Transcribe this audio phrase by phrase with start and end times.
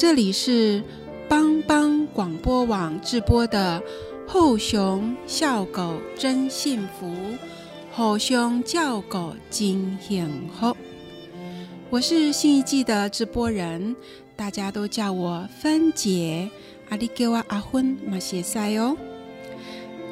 [0.00, 0.80] 这里是
[1.28, 3.82] 帮帮广播网直播的
[4.30, 7.08] 《后熊笑狗真幸福》，
[7.90, 10.76] 后熊叫狗真幸福。
[11.90, 13.96] 我是新一季的直播人，
[14.36, 16.48] 大家都叫我芬姐，
[16.90, 18.96] 阿里给我阿芬马谢塞哦。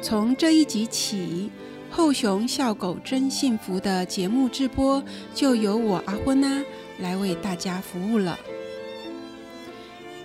[0.01, 1.49] 从这一集起，
[1.95, 5.01] 《后熊笑狗真幸福》的节目直播
[5.33, 6.61] 就由我阿芬呐
[6.99, 8.37] 来为大家服务了。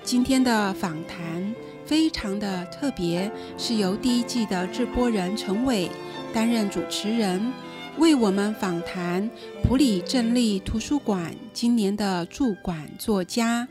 [0.05, 1.55] 今天的访谈
[1.87, 5.89] 非常的特别，是由第一季的制播人陈伟
[6.33, 7.53] 担任主持人。
[7.99, 9.29] 为我们访谈
[9.63, 13.69] 普里镇立图书馆今年的驻馆作家，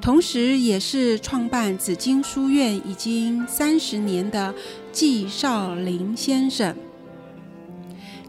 [0.00, 4.54] 同时也是创办紫金书院已经三十年的
[4.92, 6.74] 纪少林先生。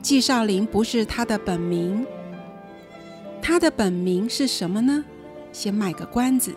[0.01, 2.05] 纪少林不是他的本名，
[3.41, 5.05] 他的本名是什么呢？
[5.51, 6.53] 先卖个关子，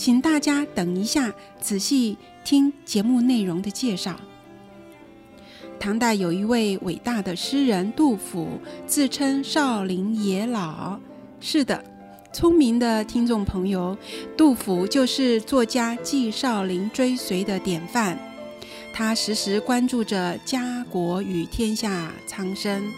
[0.00, 4.18] 请大家等一下，仔细听节目内容的介绍。
[5.78, 8.48] 唐代有一位伟大的诗人杜甫，
[8.86, 10.98] 自称少林爷老。
[11.38, 11.84] 是的，
[12.32, 13.94] 聪明的听众朋友，
[14.38, 18.18] 杜甫就是作家纪少林追随的典范。
[18.94, 22.90] 他时时关注着家国与天下苍生。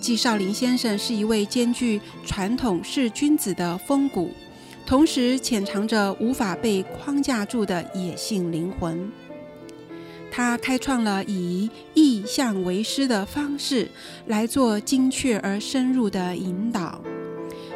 [0.00, 4.32] 纪少林先生是一位兼具传统式君子的风骨，
[4.86, 9.10] 同时潜藏着无法被框架住的野性灵魂。
[10.30, 13.88] 他开创了以意象为师的方式
[14.26, 17.00] 来做精确而深入的引导。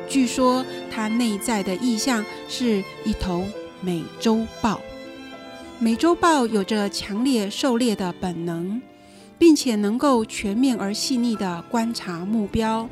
[0.09, 3.45] 据说他内在的意象是一头
[3.81, 4.81] 美洲豹。
[5.79, 8.81] 美洲豹有着强烈狩猎的本能，
[9.39, 12.89] 并且能够全面而细腻地观察目标。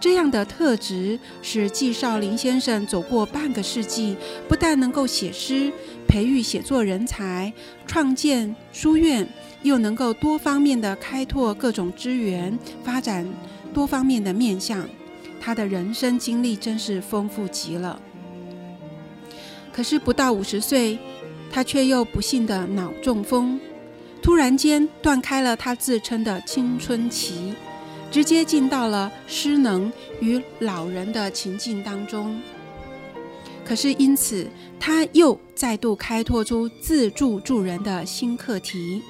[0.00, 4.16] 这样的特质使纪少林先生走过半个世纪，
[4.48, 5.70] 不但能够写诗、
[6.08, 7.52] 培育写作人才、
[7.86, 9.28] 创建书院，
[9.62, 13.28] 又能够多方面的开拓各种资源，发展
[13.74, 14.88] 多方面的面向。
[15.38, 18.00] 他的人生经历真是丰富极了。
[19.72, 20.98] 可是不到五十岁，
[21.50, 23.60] 他却又不幸的脑中风，
[24.22, 27.54] 突然间断开了他自称的青春期。
[28.10, 32.40] 直接进到了失能与老人的情境当中，
[33.64, 34.48] 可是因此
[34.80, 39.00] 他又再度开拓出自助助人的新课题。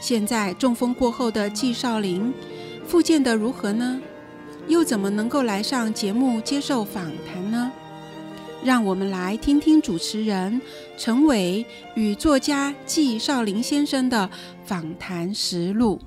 [0.00, 2.34] 现在中风过后的季少林
[2.86, 4.00] 复健的如何呢？
[4.66, 7.70] 又怎么能够来上节目接受访谈呢？
[8.64, 10.60] 让我们来听听主持人
[10.96, 14.28] 陈伟与作家纪少林先生的
[14.64, 16.00] 访谈实录。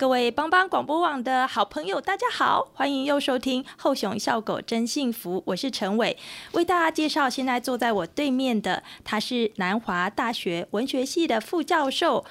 [0.00, 6.16] 各位帮帮广播网的好朋友，大家好，欢迎又收听《后熊笑狗真幸福》，我是陈伟，
[6.52, 12.24] 为大家介绍现在坐在我对面的，他是南华大学文学系的副教授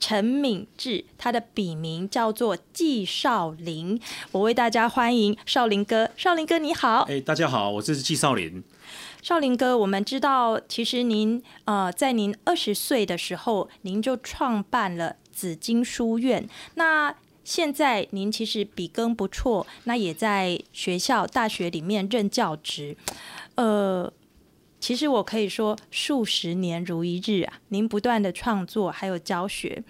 [0.00, 4.00] 陈敏志，他的笔名叫做纪少林，
[4.32, 8.64] 我为大家欢迎少林哥，少林哥你好，哎，大家好，我这是纪少林。
[9.22, 15.14] 少林哥，我们知道，其实您呃，在您二十岁的时候，您就创办了。
[15.42, 22.96] 紫金书院，那现在您其实笔耕不错，那也在学校、大学里面任教职。
[23.56, 24.12] 呃，
[24.78, 29.82] 其实我可以说数十年如一日啊，您不断的创作还有教学。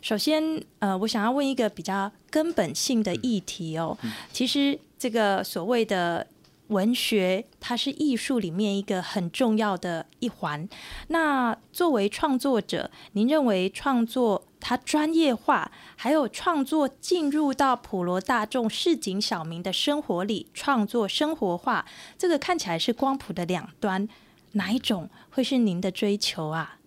[0.00, 3.98] 首先，呃，我想要问一个比较根本性的议题哦，
[4.32, 6.24] 其实这个所谓的。
[6.68, 10.66] 文学它是艺术里面一个很重要的一环。
[11.08, 21.84] 那作为创作者，您认为创作它专业化，还有创作进入到普罗大众市井小民的生活里，创作生活化，
[22.16, 24.08] 这个看起来是光谱的两端，
[24.52, 26.78] 哪一种会是您的追求啊？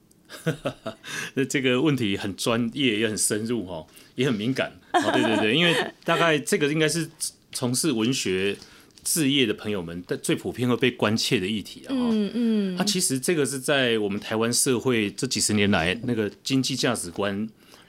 [1.36, 3.86] 那 这个问题很专业，也很深入哦，
[4.16, 5.12] 也很敏感哦。
[5.14, 7.08] 对对对，因为大概这个应该是。
[7.54, 8.56] 从事文学
[9.04, 11.90] 置业的朋友们，最普遍会被关切的议题啊。
[11.90, 17.48] 嗯嗯，那、其实这个是在我们台湾社会这几十年来，那个经济价值观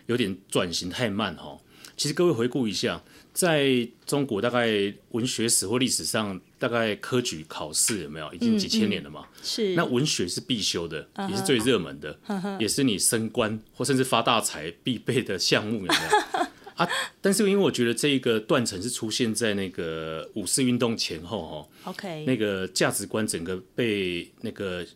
[0.08, 1.56] 有点转型太慢哈。
[1.96, 3.02] 其实各位回顾一下，
[3.32, 4.70] 在中国大概
[5.10, 8.32] 文学史或历史上，大概科举考试有没有？
[8.32, 9.26] 已经几千年了嘛？
[9.43, 9.75] 是。
[9.75, 12.16] 那文学是必修的，也是最热门的，
[12.60, 15.94] 也是你升官或甚至发大财必备的项目，有没
[16.38, 16.46] 有？
[16.78, 16.88] 啊，
[17.20, 24.87] 但是因为我觉得这个断层是出现在那个五四运动前后哦，OK，那个价值观整个被那个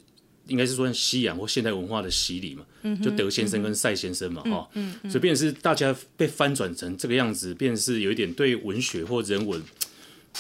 [0.47, 2.65] 应该是说西洋或现代文化的洗礼嘛，
[3.03, 4.69] 就德先生跟赛先生嘛，哈、
[5.05, 9.63] 所以变成是大家被翻转成这个样子，变成是有一点对文学或人文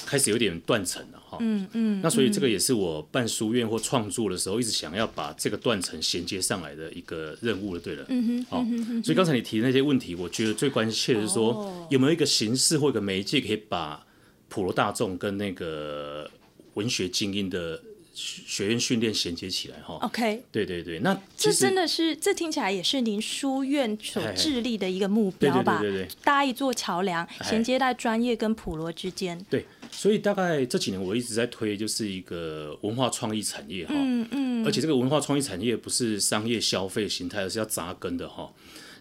[0.06, 8.66] 开始有点断层了，哈，嗯嗯，那所以这个也是我办书院或创作的时候，一直想要把这个断层衔接上来的一个任务了，对了，嗯哼，好，
[9.04, 14.04] 所以刚才你提的那些问题，我觉得最关切的是说，有没有一个形式或一个媒介可以把
[14.48, 16.28] 普罗大众跟那个
[16.74, 17.80] 文学精英的
[18.12, 19.98] 学学院训练衔接起来哈。
[20.02, 25.78] OK，对对对，那这真的是，这听起来也是您书院所哎致力的一个目标吧？
[25.80, 29.38] 对对对对搭一座桥梁，哎衔接在专业跟普罗之间。
[29.48, 33.94] 对，所以大概这几年我一直在推，就是一个文化创意产业哈。
[33.96, 38.52] 嗯嗯，而且这个文化创意产业不是商业消费形态，而是要扎根的哈。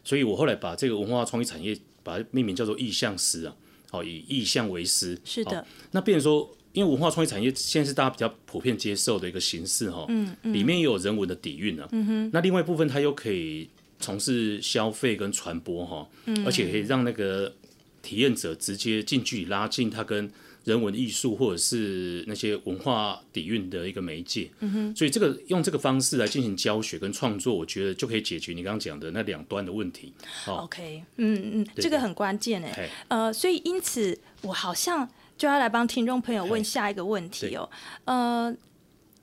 [0.03, 3.55] 所以我后来把这个文化创意产业把它命名叫做意象师啊，
[3.91, 5.19] 好，以意象为师。
[5.23, 13.69] 是的，那变成说，因为文化创意产业现在是大家比较普遍接受的一个形式哈，嗯里面也有人文的底蕴啊，嗯哼，那另外一部分它又可以
[13.99, 17.53] 从事消费跟传播哈，嗯，而且可以让那个
[18.01, 20.31] 体验者直接近距离拉近它跟
[20.63, 30.13] 人文艺术或者是那些文化底蕴的一个媒介，嗯哼，所以这个用这个方式来进行教学跟创作，我觉得就可以解决你刚刚讲的那两端的问题。
[30.23, 32.89] 好，OK，嗯嗯，这个很关键哎。
[33.07, 35.09] 呃，所以因此我好像
[35.41, 37.67] 就要来帮听众朋友问下一个问题哦。
[38.05, 38.55] 呃，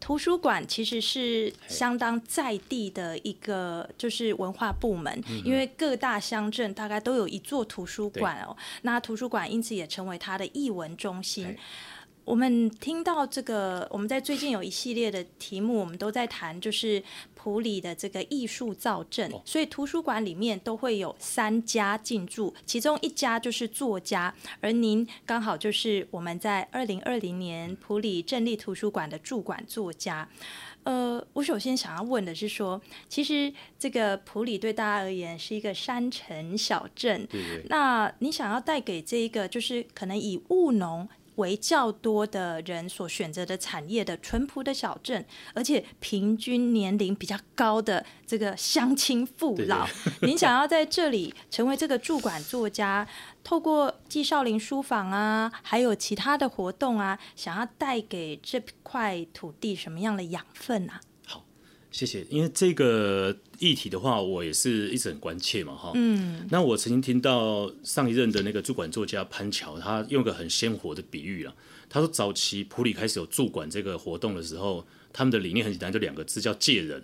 [0.00, 8.56] 图书馆其实是相当在地的一个就是文化部门，嗯因为各大乡镇大概都有一座图书馆哦。
[8.82, 11.58] 那图书馆因此也成为它的艺文中心嘿。
[12.28, 17.02] 我们听到这个，我们在最近有一系列的题目，我们都在谈，就是
[17.34, 30.28] 普里的这个艺术造镇，所以图书馆里面都会有三家进驻，其中一家就是作家，而您刚好就是我们在二零二零年普里镇立图书馆的驻馆作家。
[30.84, 37.66] 呃，我首先想要问的是说，其实这个普里对大家而言是一个山城小镇，对对。
[37.68, 41.06] 那你想要带给这一个就是可能以务农
[41.38, 45.24] 为较多的人所选择的产业的淳朴的小镇，
[45.54, 49.88] 而且平均年龄比较高的这个乡亲父老，
[50.22, 53.08] 您想要在这里成为这个驻馆作家，
[53.42, 61.00] 透过纪少林书房啊，还有其他的活动啊，想要带给这块土地什么样的养分啊？
[61.90, 62.24] 谢谢。
[62.30, 65.92] 因为这个议题的话，我也是一直很关切嘛，哈。
[65.94, 71.54] 嗯，那我曾经听到上一任的那个驻馆作家潘乔，他用个很鲜活的比喻啊，
[71.88, 77.02] 他说早期普里开始有驻馆这个活动的时候，他们的理念很简单，就两个字叫借人，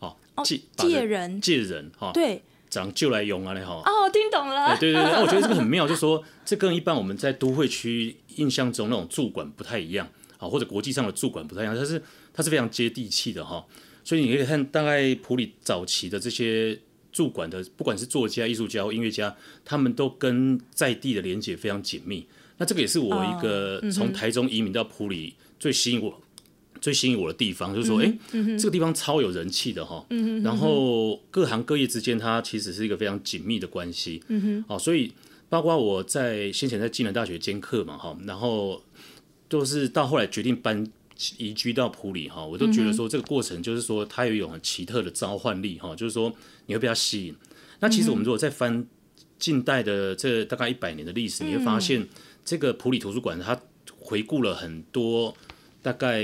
[0.00, 3.80] 哦，借借人借人哈，对，长就来用啊，嘞哈。
[3.86, 12.02] 哦，听懂了，哎，对对对， 那我觉得这个很妙，就是说这跟一般我们在都会区印象中那种驻馆不太一样，啊，或者国际上的驻馆不太一样，它是
[12.34, 13.64] 它是非常接地气的哈。
[14.04, 16.78] 所以你可以看，大概普里早期的这些
[17.10, 19.34] 驻馆的，不管是作家、艺术家、或音乐家，
[19.64, 22.26] 他们都跟在地的连接非常紧密。
[22.58, 26.20] 那这个也是我一个从台中移民到普里最吸引我。
[26.80, 28.18] 最吸引我的地方就是说，哎、
[28.58, 30.04] 这个地方超有人气的哈，
[30.42, 35.10] 然后各行各业之间，它其实是一个非常紧密的关系，嗯哼，哦，所以
[35.48, 38.82] 包括我在先前在暨南大学兼课嘛，哈，然后
[39.48, 40.86] 就是到后来决定搬
[41.38, 46.32] 移居到普里哈，我都觉得说这个过程就是说它有一种很奇特的召唤力哈，就是说
[46.66, 47.34] 你会被它吸引。
[47.80, 48.86] 那其实我们如果再翻
[49.38, 52.06] 近代的这大概一百年的历史，你会发现
[52.44, 53.60] 这个普里图书馆它
[53.98, 55.36] 回顾了很多
[55.82, 56.22] 大概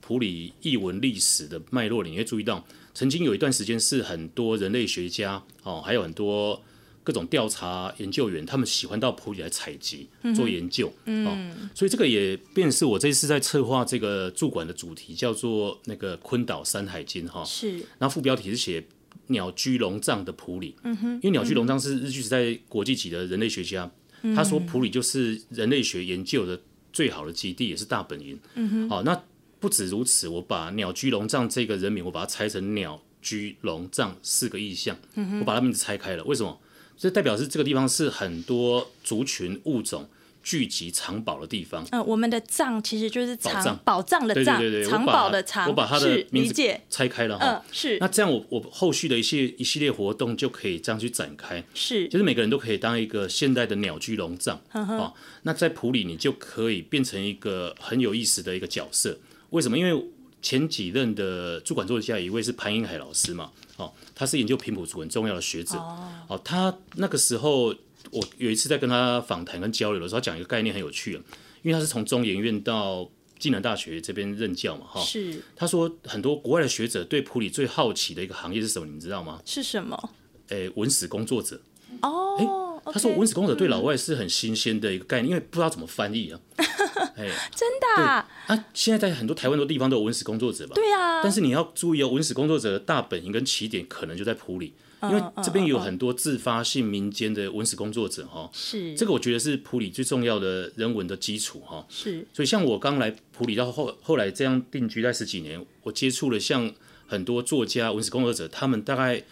[0.00, 6.62] 普里译文历史的脉络里，你会注意到，曾经有一段时间是很多人类学家哦，还有很多
[7.08, 17.78] 各种调查研究员，他们喜欢到普里来采集做研究，哦，所以这个也便是我这次在策划这个驻馆的主题，叫做那个昆岛山海经哈，是。
[17.98, 18.84] 然后副标题是写
[19.28, 23.90] 鸟居龙藏的普里，嗯哼，因为鸟居龙藏是日据时代国际级的人类学家，
[24.36, 26.60] 他说普里就是人类学研究的
[26.92, 29.18] 最好的基地，也是大本营，嗯哼，好，那
[29.58, 34.94] 不止如此，我把鸟居龙藏这个人名，我把它拆成鸟居龙藏四个意象，
[35.40, 36.60] 我把它名字拆开了，为什么？
[36.98, 40.08] 这代表是这个地方是很多族群物种
[40.42, 41.86] 聚集藏宝的地方。
[41.92, 55.14] 嗯，我们的藏其实就是藏宝藏的藏对对对，对，藏宝的藏，我把它的是名字拆开了嗯哈。，是那这样我我后续的一些一系列活动就可以这样去展开，是就是每个人都可以当一个现代的鸟居龙藏嗯哦。
[55.42, 59.16] 那在普里你就可以变成一个很有意思的一个角色。
[59.50, 59.78] 为什么？
[59.78, 60.04] 因为
[60.40, 65.78] 前几任的主管作家，一位是潘英海老师嘛，哦，他是研究平埔族很重要的学者，
[66.26, 67.66] 哦，他那个时候
[68.10, 71.22] 我有一次在跟他访谈跟交流的时候，他讲一个概念很有趣啊，
[71.62, 73.08] 因为他是从中研院到
[73.38, 79.40] 暨南大学这边任教嘛，哈、是他说很多国外的学者对普里最好奇的一个行业是什么，你们知道吗？
[79.44, 80.10] 是什么？
[80.48, 81.60] 诶，文史工作者。
[82.02, 86.40] 哦，他说文史工作者对老外是很新鲜的一个概念，因为不知道怎么翻译啊。
[87.16, 90.74] 哎，真的啊，啊，现在在很多台湾很多地方都有文史工作者吧？
[90.74, 98.48] 对啊，但是你要注意哦，文史工作者的大本营跟起点可能就在普里，因为这边有很多自发性民间的文史工作者哈。
[98.52, 101.84] 是这个我觉得是普里最重要的人文的基础哈。
[101.88, 106.72] 是所以像我刚来普里到后后来这样定居在十几年，我接触了像
[107.06, 109.24] 很多作家、文史工作者，他们大概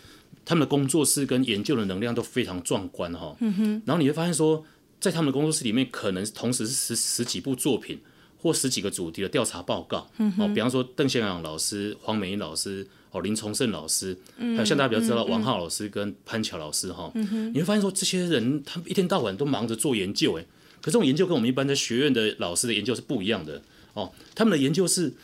[0.47, 3.37] 他们的工作室跟研究的能量都非常壮观哈。
[3.41, 3.83] 嗯哼。
[3.85, 4.65] 然后你会发现说，
[4.99, 8.01] 在他们的工作室里面，可能同时是十十几部作品
[8.39, 10.11] 或十几个主题的调查报告。
[10.17, 12.87] 嗯哦，比方说邓先阳老师、黄美英老师。
[13.13, 20.45] 哦，林崇胜老师，还有像大家比较知道王浩老师跟潘巧老师哈，你会发现说这些人他们一天到晚都忙着做研究，哎，
[20.83, 23.63] 可这种研究跟我们一般在学院的老师的研究是不一样的
[23.95, 24.13] 哦。
[24.35, 25.15] 他们的研究是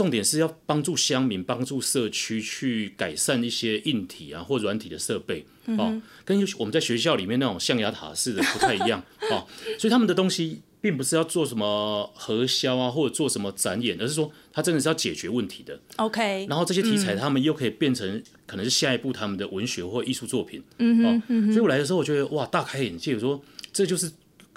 [0.00, 5.44] 重点是要帮助乡民、帮助社区去改善一些硬体啊或软体的设备
[5.76, 9.46] 哦，跟我们在学校里面那种象牙塔式的不太一样 哦。
[9.78, 15.78] 所以他们的东西并不是要做什么核销啊，或者做什么展演，而是说他真的是要解决问题的。
[15.96, 20.62] OK，然后这些题材他们又可以变成可能是下一步他们的文学或艺术作品。
[20.78, 23.12] 嗯哦，所以我来的时候，我觉得哇，大开眼界。
[23.12, 24.10] 我说这就是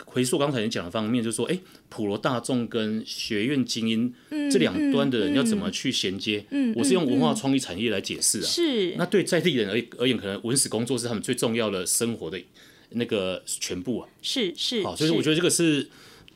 [0.06, 1.60] 回溯刚才你讲的方面，就是说，哎，
[1.94, 4.12] 普罗大众跟学院精英
[4.52, 6.44] 这两端的人要怎么去衔接？
[6.50, 8.46] 嗯，我是用文化创意产业来解释啊。
[8.48, 12.42] 是那对在地人而而言，可能文史工作是他们最重要的生活的
[12.90, 14.10] 那个全部啊。
[14.24, 15.88] 是是，好，所以我觉得这个是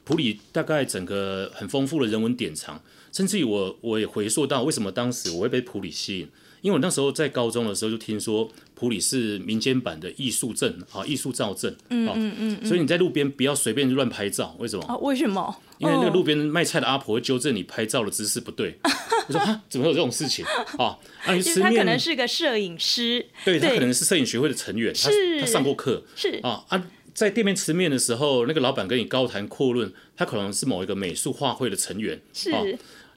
[0.04, 2.80] 普里大概整个很丰富的人文典藏，
[3.12, 6.28] 甚至于我我也回溯到为什么当时我会被普里吸引，
[6.62, 14.86] 因为我那时候在高中的时候就听说普里是民间版的艺术镇啊，艺术照镇，嗯嗯嗯，所以你在路边不要随便乱拍照，为什么？
[14.88, 15.56] 哦，为什么？
[15.80, 18.78] 因为那个哦路边卖菜的阿婆会纠正你拍照的姿势不对，
[19.28, 20.44] 我说哈，怎么会有这种事情
[20.78, 20.98] 啊？
[21.26, 26.84] 啊，你吃面他可，能是个摄影师，对他可能是摄影学会的成员，他是他上过课，是啊啊，
[27.14, 32.20] 在店面吃面的时候，那个老板跟你高谈阔论，他可能是某一个美术画会的成员。
[32.34, 32.62] 是啊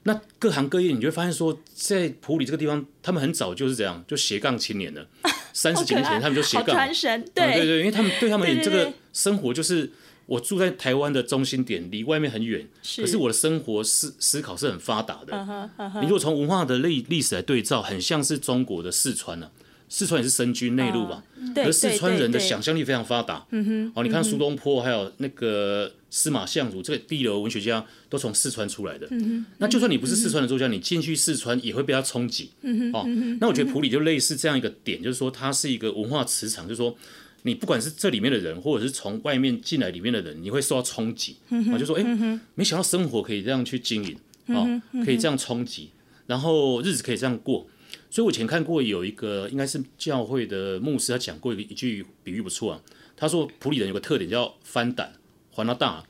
[0.03, 5.07] 那各行各业，你就会发现说，在普里这个地方，他们很早就是这样，就斜杠青年了。
[5.53, 6.75] 三十几年前，他们就斜好杠。
[6.75, 9.91] 传神，啊对对，因为他们对他们这个对对对生活就是
[10.25, 12.65] 我住在台湾的中心点，离外面很远，
[12.97, 15.69] 可是我的生活思思考是很发达的。
[16.01, 19.51] 你如果从文化的历历史来对照，很像是中国的四川呢、
[19.93, 21.21] 四川也是深居内陆吧，
[21.53, 23.45] 对可是四川人的想象力非常发达。
[23.51, 29.05] 嗯哼，哦，你看苏东坡，还有那个司马相如，这个地流文学家都从四川出来的。
[29.11, 32.51] 嗯哼，那就算你不是四川的作家，你进去四川也会被他冲击。
[32.61, 33.05] 嗯哼，哦，
[33.41, 36.95] 那我觉得普里就类似这样一个点，就是说它是一个文化磁场，就是说。
[37.43, 41.37] 你不管是这里面的人，或者是从外面进来里面的人，你会受到冲击，
[41.73, 44.15] 我，就说哎、没想到生活可以这样去经营，
[44.55, 45.89] 哦，可以这样冲击，
[46.27, 47.65] 然后日子可以这样过。
[48.11, 52.81] 所以我以前看过有一个应该是教会的牧师，他讲过一个一句比喻不错啊。
[53.15, 55.13] 他说普里人有个特点叫翻胆
[55.51, 56.03] 还到大，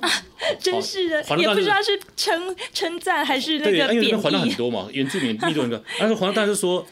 [0.60, 4.48] 真是的哦，也不知道是称称赞还是那对，个因为那边还到很。
[4.54, 5.82] 多嘛，原住民密度 很高。
[5.98, 6.86] 但是还到大就说，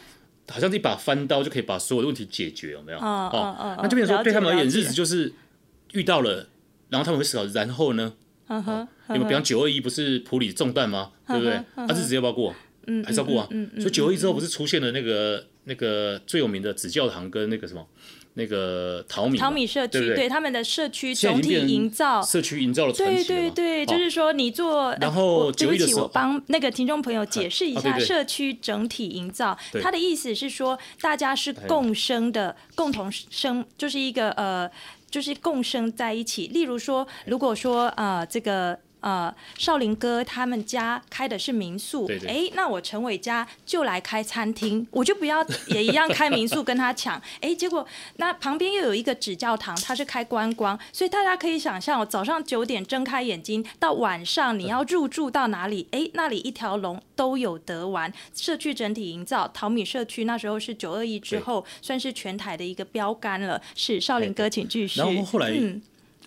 [0.49, 2.99] 好像是一把翻刀就可以把所有的问题解决，有没有？
[2.99, 5.33] 哦哦哦那这边说对他们而言，日子就是
[5.93, 6.49] 遇到了，
[6.89, 8.15] 然后他们会思考，然后呢？
[8.49, 9.25] 嗯哼，有没有？
[9.27, 11.13] 比方九二一不是普里中弹吗？
[11.29, 11.61] 对不对？
[11.75, 12.55] 他，日子要不要过？
[12.87, 13.49] 嗯，还是要过啊。
[13.79, 17.87] 所以九二一之后不是出现了那个那个最有名的紫教堂跟那个什么
[18.35, 22.23] 那个淘米嘛淘米社区对他们的社区总体营造。
[22.23, 34.71] 社区营造的传对对对，哦就是说你做，然后对不起，我帮那个听众朋友解释一下社区整体营造，对它的意思是说大家是共生的，共同生，就是一个呃，
[35.11, 36.49] 就是共生在一起。
[36.49, 38.79] 例如说，如果说呃这个。
[39.07, 47.87] 呃，少林哥他们家开的是民宿，哎，那我陈伟家就来开餐厅，我就不要也一样开民宿跟他抢， 哎，结果
[48.17, 58.13] 那旁边又有一个纸教堂，他是开观光，所以大家可以想象哦，早上九点睁开眼睛，到晚上你要入住到哪里，哎，那里一条龙都有得玩。
[58.35, 63.63] 社区整体营造，淘米社区那时候是九二一之后，算是全台的一个标杆了。
[63.77, 64.99] 是少林哥，请继续。
[64.99, 65.81] 然后后来嗯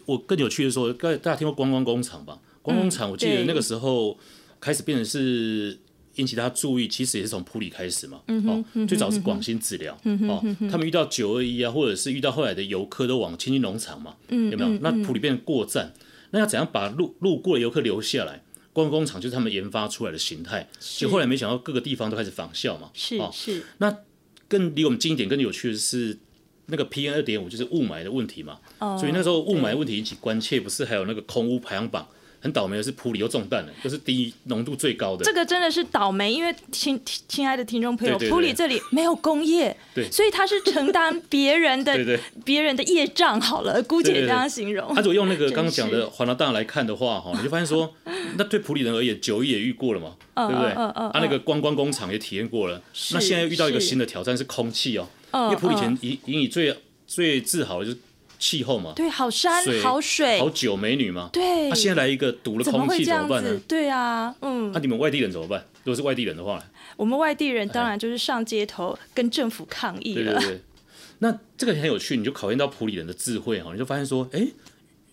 [0.05, 2.39] 我更有趣的说，大大家听过观光工厂吧？
[2.69, 4.17] 观光厂，我记得那个时候
[4.59, 5.77] 开始变成是
[6.15, 8.21] 引起大家注意，其实也是从普里开始嘛。
[8.27, 14.69] 哦，最早是广兴治疗，哦，他们遇到九二一啊，或者是遇到后来的游客都往青青农场嘛，有没有？
[14.81, 15.93] 那普里变成过站，
[16.31, 18.43] 那要怎样把路路过的游客留下来？
[18.71, 22.91] 观光工厂就是他们研发出来的形态，就后来没想到各个地方都开始仿效嘛。
[23.19, 23.97] 哦是那，
[24.47, 26.17] 更离我们近一点、更有趣的是，
[26.67, 28.59] 那个 PM 二点五就是雾霾的问题嘛。
[28.77, 32.07] 哦所以那时候雾霾对问题引起关切，不是还有那个空污排行榜？
[32.41, 35.25] 很倒霉的是普里又中弹了，就是第一浓度最高的。
[35.25, 40.09] 这个真的是倒霉，因为亲亲亲爱的听众朋友，普里这里没有工业， 对。
[40.11, 42.19] 所以他是承担别人的 对对。
[42.45, 44.93] 别人的业障，好了，姑且这样形容。
[44.95, 45.01] 他。
[45.01, 47.93] 如果用那个刚刚讲的环岛大来看的话，哈，你就发现说，
[48.37, 50.71] 那对普里人而言，九一也遇过了嘛，嗯对不对？
[50.71, 52.81] 嗯嗯嗯啊，那个观光工厂也体验过了，
[53.11, 56.75] 那现在又遇到一个新的挑战是空气哦，嗯因为普里以前嗯引引以最
[57.07, 57.97] 最自豪的就是
[58.39, 63.59] 气候嘛，对，好山水好水，好酒美女嘛，对，那现在来一个堵了空气怎么办呢？？
[63.67, 65.63] 对啊，嗯那、，你们外地人怎么办？
[65.83, 66.63] 如果是外地人的话，
[66.95, 70.33] 我们外地人当然就是上街头跟政府抗议了。
[70.33, 70.61] 对对对。
[71.19, 74.47] 那这个很有趣，你就考验到普里人的智慧哈，你就发现说，哎，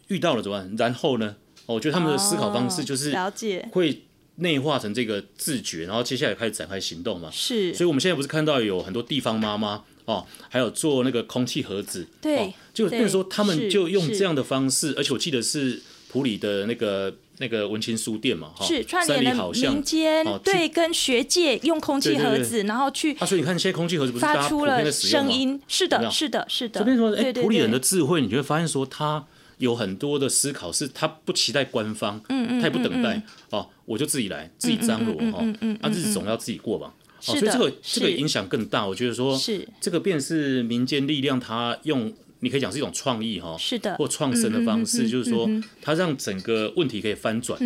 [0.06, 0.74] 遇到了怎么办？
[0.78, 1.36] 然后呢？
[1.66, 4.04] 哦我觉得他们的思考方式就是哦了解，会
[4.36, 7.28] 内化成这个自觉，然后接下来开始展开行动嘛。
[7.32, 24.90] 是，所以我们现在不是看到有很多地方妈妈哦，还有做那个空气盒子，对哦，就变成说他们就用是这样的方式，而且我记得是普里的那个那个文青书店嘛，哈、是串三联了民间哦对跟学界用空气盒子，然后去啊，所以你看现在空气盒子不是大发出了？
[24.90, 26.80] 声音，是的，是的，是的。
[26.80, 29.26] 这边说，哎，普里人的智慧，你就会发现说他。
[29.58, 35.38] 有很多的思考是他不期待官方，嗯嗯，他也不等待哦，我就自己来，自己张罗哈，
[35.80, 38.86] 啊，日子总要自己过吧，哦，所以这个这个影响更大。
[38.86, 39.66] 我觉得说，是。
[39.80, 45.48] 这个便是民间力量，它用你可以讲是一种创意哈，是的，或创生的方式，就是说
[45.80, 47.58] 它让整个问题可以翻转，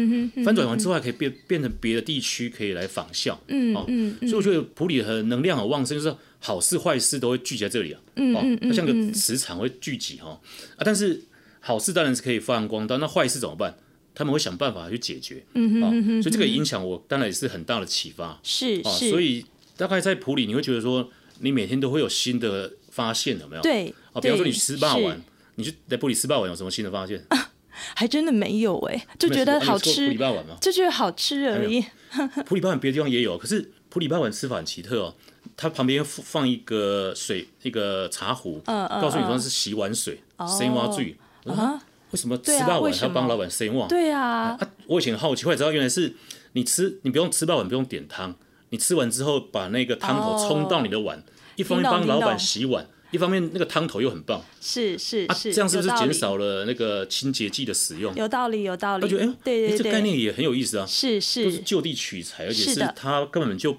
[0.44, 3.84] 翻转完之后还可以变变成别的地区可以来仿效，嗯哦。
[3.88, 10.40] 嗯所以我觉得普里很能量很旺盛，就是好事坏事都会聚集在这里啊，嗯哦，它像个磁场会聚集哈。
[10.76, 11.20] 啊，但是
[11.58, 13.76] 好事当然是可以发扬光大，那坏事怎么办？
[14.20, 19.46] 他们会想办法去解决，所以这个影响我当然也是很大的启发啊，是是，所以
[19.78, 23.62] 大概在普里你会觉得说，你每天都会有新的发现，有没有？
[23.62, 25.18] 对，啊，比方说你对吃霸王，
[25.54, 27.24] 你去在普里吃霸王有什么新的发现？
[27.96, 30.54] 还真的没有哎，就觉得好吃普里吃，霸王吗？
[30.60, 31.82] 就觉得好吃而已。
[32.44, 35.14] 普里霸王别的地方也有，可是普里霸王吃法很奇特哦，
[35.56, 41.16] 它旁边放放一个水一个茶壶，嗯嗯告诉你说嗯是洗碗水，哦生蛙醉。
[41.46, 43.00] 啊，为什么吃对啊霸王为什么？
[43.02, 43.86] 还要帮老板生蛙？
[43.86, 46.14] 对啊，啊，我以前很好奇，后来知道原来是
[46.52, 48.34] 你吃，你不用吃霸碗，不用点汤，
[48.70, 51.22] 你吃完之后把那个汤头冲到你的碗，
[51.56, 54.42] 一方面帮老板洗碗，一方面那个汤头又很棒。
[54.60, 58.14] 是是啊，是，这样是不是减少了那个清洁剂的使用？
[58.14, 59.04] 有道理，有道理。
[59.04, 61.44] 我觉得哎，对对哎这概，念也很有意思啊，是是。
[61.44, 63.76] 就是是就地取材，而且是它根本就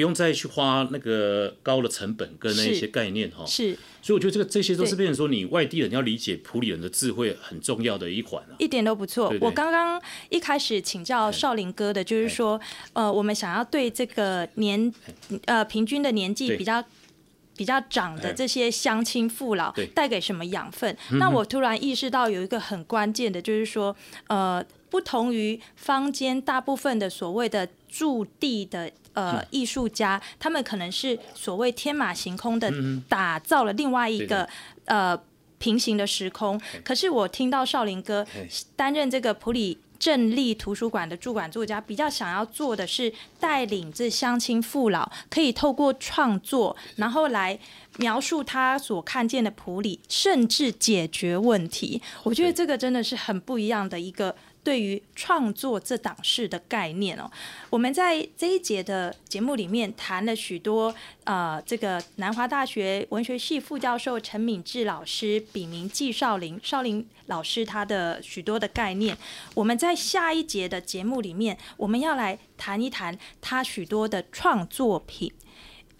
[0.00, 3.44] 不用再去花那个高的成本跟那一些概念哈。
[3.44, 8.56] 是，所以我觉得这个这些都是变成说你外地人要理解普里人的智慧很重要的一环啊。
[8.58, 9.28] 一点都不错。
[9.28, 12.58] 对对我刚刚一开始请教少林哥的，就是说，
[12.94, 14.90] 呃，我们想要对这个年
[15.44, 16.82] 呃平均的年纪比较。
[17.56, 20.96] 比较长的哎这些乡亲父老带给什么养分？
[21.18, 23.94] 那我突然意识到有一个很关键的，就是说，
[24.28, 32.72] 呃，不同于坊间大部分的所谓的驻地的嗯呃艺术家，他们可能是所谓天马行空的
[33.08, 34.48] 打造了另外一个
[34.84, 35.20] 呃
[35.58, 36.60] 平行的时空。
[36.84, 38.26] 可是我听到少林哥
[38.76, 47.58] 担任这个普里正立图书馆的驻馆作家，比较想要做的是带领这乡亲父老，可以透过创作，然后来
[47.98, 52.00] 描述他所看见的普里，甚至解决问题。
[52.22, 54.34] 我觉得这个真的是很不一样的一个。
[54.62, 57.30] 对于创作这档事的概念哦，
[57.70, 60.94] 我们在这一节的节目里面谈了许多，
[61.24, 69.16] 呃，这个南华大学文学系副教授陈敏志老师，笔名季少林，少林老师他的许多的概念。
[69.54, 75.32] 我们在下一节的节目里面，我们要来谈一谈他许多的创作品。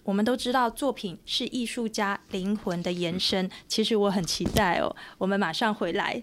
[0.03, 3.49] 我们都知道，作品是艺术家灵魂的延伸。
[3.69, 6.23] 其实我很期待哦，我们马上回来。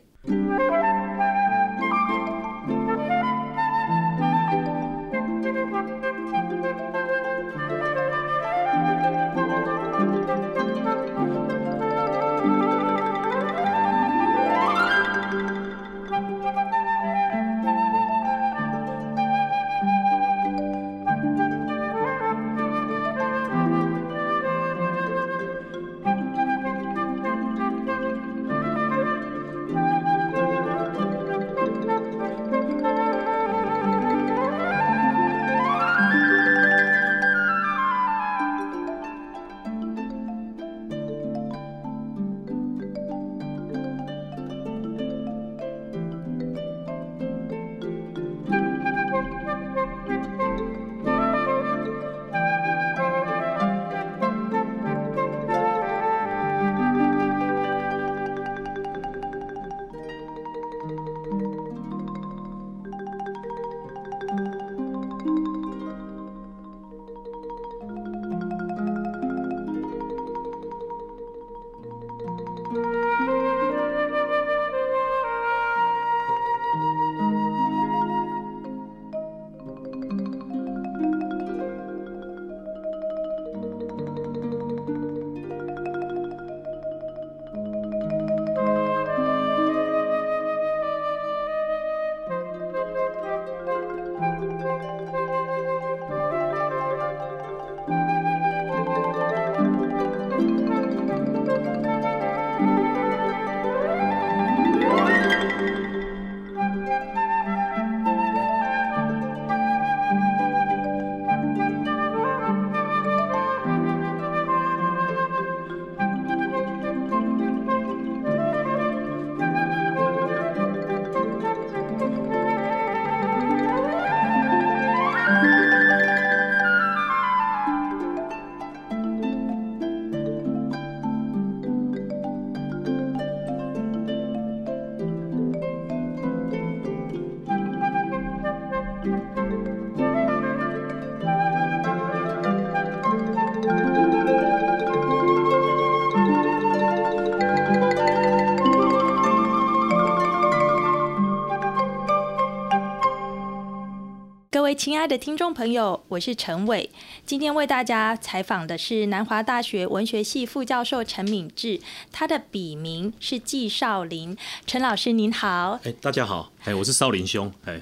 [154.78, 156.88] 亲爱的听众朋友，我是陈伟。
[157.26, 164.38] 今天为大家采访的是南华大学文学系副教授陈敏志，他的笔名是纪少林。
[164.68, 167.82] 陈老师您好，哎，大家好，哎，我是少林兄，哎，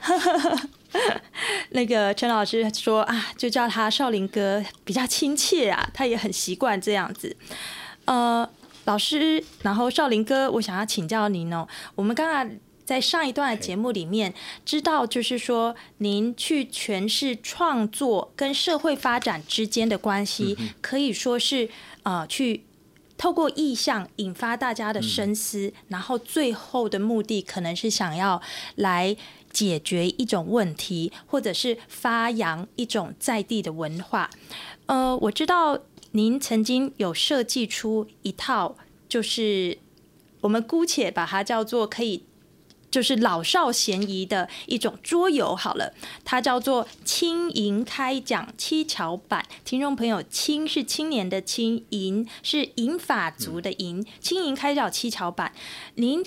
[1.71, 7.35] 那个陈老师说啊，就叫他少林哥比较亲切啊，他也很习惯这样子。
[8.05, 8.49] 呃，
[8.85, 12.49] 老师，然后少林哥，我想要请教您哦，我们刚刚。
[12.85, 21.67] 在上一段的节目里面，知道就是说，您去诠释创作跟社会发展之间的关系，可以说是
[22.03, 22.63] 呃，去
[23.17, 28.39] 透过意象引发大家的深思，然后最后的目的可能是想要
[28.75, 29.17] 来
[29.51, 34.29] 解决一种问题，或者是发扬一种在地的文化。
[34.85, 35.79] 呃，我知道
[36.11, 38.75] 您曾经有设计出一套，
[39.09, 39.79] 就是
[40.41, 42.23] 我们姑且把它叫做可以。
[42.95, 49.45] 就是老少咸宜的一种桌游，好了，它叫做“轻盈开讲七巧板”。
[49.65, 54.01] 听众朋友，“轻”是青年的“轻”，“盈”是银法族的“银”。
[54.21, 55.51] 轻盈开讲七巧板，
[55.95, 56.23] 您。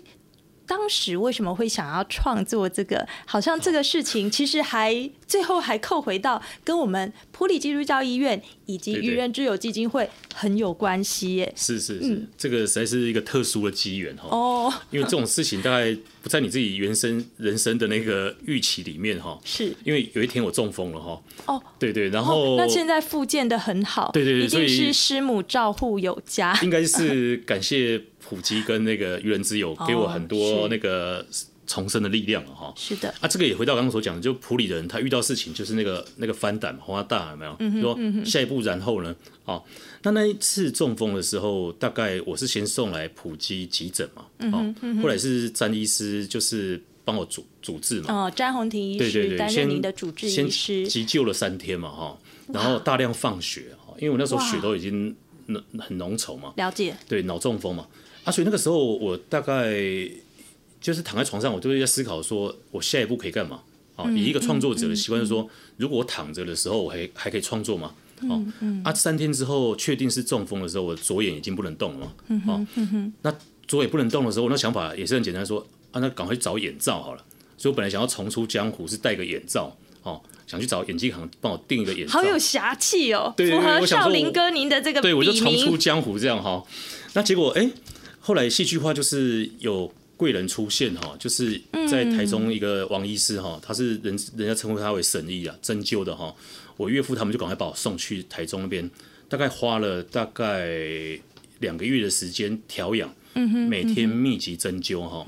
[0.68, 3.04] 当时为什么会想要创作这个？
[3.24, 11.52] 好像这个事情其实还最后还扣回到跟我们普里基督教医院以及愚人之友基金会很有关系耶。
[11.56, 14.28] 是是是，这个实在是一个特殊的机缘哈。
[14.30, 19.38] 哦，因为这种事情大概不在你自己原生人生的那个预期里面哈。
[19.44, 21.22] 是，因为有一天我中风了哈。
[21.46, 24.10] 哦，对对，然后那现在复健的很好。
[24.12, 26.58] 对对对，一定是师母照护有加。
[26.62, 28.02] 应该是感谢。
[28.28, 31.24] 普及跟那个愚人之友给我很多那个
[31.66, 32.70] 重生的力量了哈。
[32.76, 37.80] 是的，啊，这个也回到刚刚所讲的，就普里人他遇到事情就是那个那个翻胆花大有没有？
[37.80, 39.16] 说下一步然后呢？
[39.46, 39.64] 哦，
[40.02, 48.14] 那那一次中风的时候，大概我是先送来普及急诊嘛，哦，后来是詹医师就是帮我主主治嘛。
[48.14, 52.18] 哦，詹红庭医师担任您的主治医师，急救了三天嘛哈，
[52.52, 56.52] 然后大量放血哈，因为我那时候血都已经浓很浓稠嘛。
[56.56, 56.94] 了解。
[57.08, 57.86] 对，脑中风嘛。
[58.28, 59.72] 啊，所以那个时候我大概
[60.80, 63.60] 就是躺在床上，我就会在思考，说我下一步可以干嘛？
[63.96, 67.94] 啊，以一个创作者的习惯，就是说，如果我躺着的时候，我还还可以创作吗？
[68.28, 68.44] 哦，
[68.84, 72.12] 啊，三天之后确定是中风的时候，我左眼已经不能动了嘛。
[72.46, 72.66] 哦，
[73.22, 73.34] 那
[73.66, 77.24] 左眼不能动的时候，我那想法也是很简单，说啊，那赶快去找眼罩好了。
[77.56, 82.12] 所以我本来想要重出江湖，是戴个眼罩，哦，想去找眼镜行帮我订一个眼罩。
[82.12, 86.62] 好有侠气哦，符合少林哥您的这个对，我就重出江湖这样哈。
[87.14, 87.68] 那结果哎。
[88.28, 91.58] 后来戏剧化就是有贵人出现哈，就是
[91.90, 96.34] 在台中一个王医师哈，他是人人家称呼他为神医啊，针灸的哈。
[96.76, 98.90] 我岳父他们就赶快把我送去台中那边，
[99.30, 100.78] 大概花了大概
[101.60, 105.24] 两个月的时间调养，每天密集针灸哈。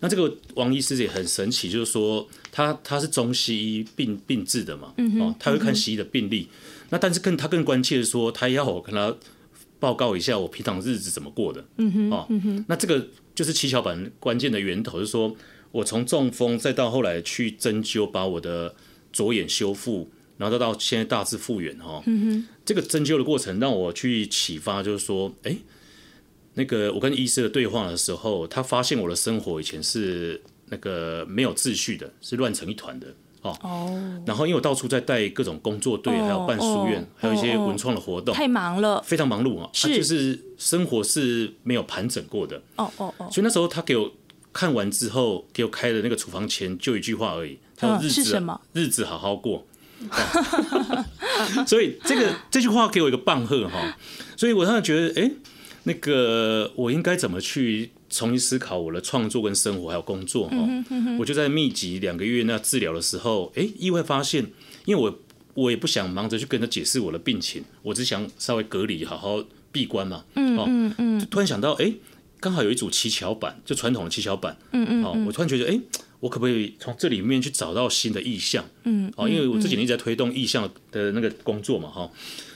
[0.00, 6.48] 那这个王医师也很神奇，就是说他他是中西医并并治的嘛，哦，他会看西医的病例，
[6.88, 9.14] 那但是更他更关切的说，他要我跟他。
[9.80, 12.28] 报告一下我平常日子怎么过的，嗯哼哦，
[12.68, 15.34] 那这个就是七巧板关键的源头，就是说
[15.72, 18.74] 我从中风再到后来去针灸，把我的
[19.12, 22.04] 左眼修复，然后再到现在大致复原哈，
[22.64, 25.56] 这个针灸的过程让我去启发，就是说，哎，
[26.54, 33.14] 那个我跟医师的对话的时候，他发现我的生活以前是那个没有秩序的，是乱成一团的。
[33.42, 39.68] 哦，然后因为我到处在带各种工作队，还有办书院，还有一些文创的活动，太忙了，非常忙碌啊。
[39.72, 42.60] 是，就是生活是没有盘整过的。
[42.76, 43.28] 哦哦哦。
[43.30, 44.12] 所以那时候他给我
[44.52, 49.66] 看完之后，给我开的那个处方前就一句话而已，他说日子日子好好过。
[51.66, 53.96] 所以这个这句话给我一个棒喝哈，
[54.36, 55.30] 所以我突然觉得，哎，
[55.84, 57.90] 那个我应该怎么去？
[58.10, 60.56] 重新思考我的创作跟生活还有工作哈，
[61.18, 64.44] 我就在密集两个月那治疗的时候，哎，意外发现，
[64.84, 65.18] 因为我
[65.54, 70.24] 我也不想忙着去跟他解释我的病情，我只想稍微隔离，好好闭关嘛。
[70.34, 71.26] 嗯嗯嗯。
[71.30, 71.92] 突然想到，哎，
[72.40, 74.56] 刚好有一组七巧板，就传统的七巧板。
[74.72, 75.04] 嗯嗯。
[75.04, 75.80] 哦，我突然觉得，哎，
[76.18, 78.64] 我可不可以从这里面去找到新的意向？
[78.84, 79.12] 嗯。
[79.16, 82.10] 哦，因为我这几年一直在推动意向的那个工作嘛，哈。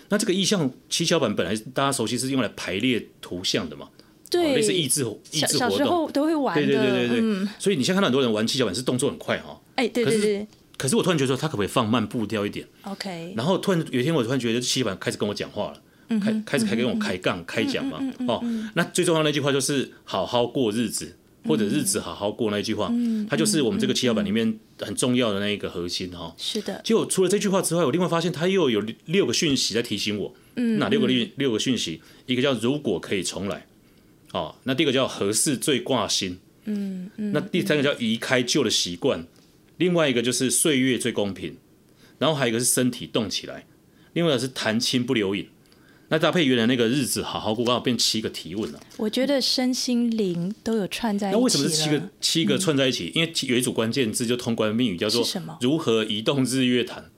[0.08, 3.88] 那这个意向七巧板本来大家熟悉是用来排列图像的嘛。
[4.34, 7.48] 对，类似益智益智活动都会玩的，对对对对对。
[7.58, 9.60] 所以你现在看到很多人玩七巧板是动作很快哈。
[9.76, 10.46] 哎，对对对。
[10.76, 13.32] 可是我突然觉得说，他可不可以放慢步调一点？OK。
[13.36, 18.00] 然后突然有一天，我突然觉得七巧板开始跟我讲话了，开开始开跟我开杠开讲嘛。
[18.26, 18.42] 哦，
[18.74, 21.16] 那最重要那句话就是好好过日子，
[21.46, 22.92] 或者日子好好过那一句话，
[23.30, 26.34] 它就是我们这个七巧板里面很重要的那一个核心哈。
[26.36, 26.80] 是的。
[26.82, 30.34] 结果除了这句话之外，我另外发现它又有六个讯息在提醒我。
[30.56, 30.80] 嗯。
[30.80, 32.02] 哪六个六六个讯息？
[32.26, 33.64] 一个叫如果可以重来。
[34.34, 39.24] 哦，那第一个叫合适最挂心，嗯嗯，那第三个叫移开旧的习惯，
[39.76, 41.56] 另外一个就是岁月最公平，
[42.18, 43.66] 然然后还有一个是身体动起来，
[44.14, 45.46] 另外一个是谈亲不留影。
[46.08, 48.80] 那搭配原来那个日子好好过，刚好变七个提问了。
[48.96, 53.12] 我觉得身心灵都有串在一起那为什么是七了个七个串在一起？
[53.14, 57.10] 因为有一组关键字就通关密语叫做什么如何移动日月潭。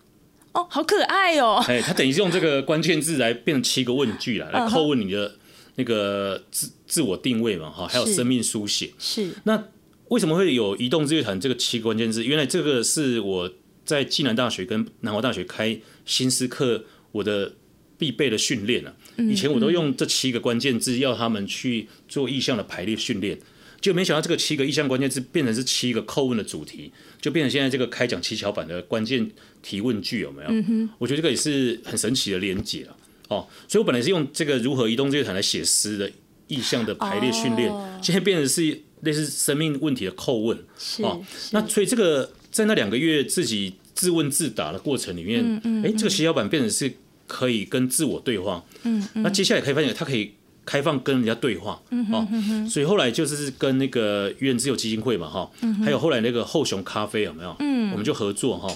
[0.53, 1.63] 哦，好可爱哦！
[1.69, 5.37] 哎，他等于是用这个关键字来变成七个问句啦，嗯来扣问你的
[5.77, 8.93] 那个自自我定位嘛，哈，还有生命书写。
[8.99, 9.69] 是那
[10.09, 12.25] 为什么会有移动日月潭这个七个关键字？
[12.25, 13.53] 原来这个是我
[13.85, 17.55] 在暨南大学跟南华大学开新思课我的
[17.99, 18.95] 必备的训练啊。
[19.19, 23.39] 以前我都用这七个关键字要他们去做意向的排列训练，
[23.81, 29.31] 就没想到这个七个意向关键字变成是七个扣问的主题，就变成现在这个开讲七巧板的关键
[29.63, 30.89] 提问句有没有？
[30.99, 32.97] 我觉得这个也是很神奇的连接了。
[33.29, 36.11] 哦，所以我本来是用这个如何移动日月潭来写诗的
[36.47, 40.57] 意向的排列训练，哦现在变成是类似生命问题的叩问。
[40.79, 46.93] 是哦，那所以这个在那两个月自己自问自答的过程里面，哎、这个七巧板变成是
[47.27, 48.63] 可以跟自我对话。
[48.85, 50.33] 嗯那接下来可以发现，它可以
[50.65, 51.81] 开放跟人家对话。
[52.13, 52.27] 哦，
[52.71, 55.51] 所以后来就是跟那个愚人自由基金会嘛，哈，
[55.85, 57.57] 还有后来那个后熊咖啡有没有？
[57.59, 58.73] 嗯，我们就合作哈。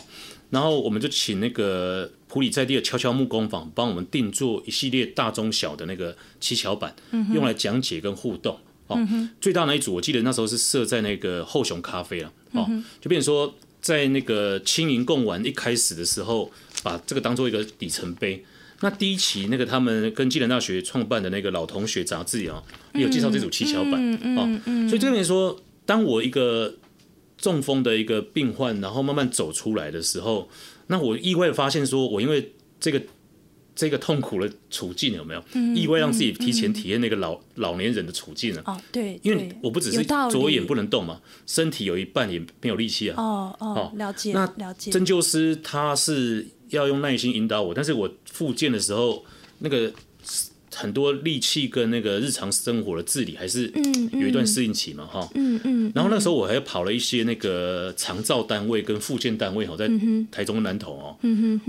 [0.50, 6.94] 然后我们就请那个普里在地的悄悄木工坊帮我们定做一系列大中小的那个七巧板，
[7.32, 8.58] 用来讲解跟互动。
[8.88, 8.98] 哦，
[9.40, 12.32] 最大那一组我记得那时候是设在那个后熊咖啡了。
[12.52, 12.68] 哦，
[13.00, 16.50] 就变成说在那个轻盈共玩一开始的时候，
[16.82, 18.44] 把这个当做一个里程碑。
[18.80, 22.60] 那第一期那个他们跟暨南大学创办的那个老同学杂志啊，
[22.94, 26.74] 也有介绍这组七巧板哦，所以这边说，当我一个
[27.40, 30.48] 中风的一个病患，然后慢慢走出来的时候，
[30.86, 33.02] 那我意外的发现说，我因为这个
[33.74, 35.42] 这个痛苦的处境有没有
[35.74, 38.62] 意外让自己提前体验那个老老年人的处境呢？
[38.66, 43.14] 哦，对，因为我不只是左眼不能动嘛，身体有一半也没有力气啊。
[43.16, 49.24] 哦哦哦，了解那了解，针灸师他是要用耐心引导我，但是我复健的时候，
[49.60, 49.90] 那个
[50.74, 53.72] 很多力气跟那个日常生活的自理还是
[54.12, 55.28] 有一段适应期嘛，哈。
[55.34, 59.88] 嗯嗯，然后那时候我还跑了一些那个长照单位跟复健单位哈，在
[60.30, 61.16] 台中南投哦，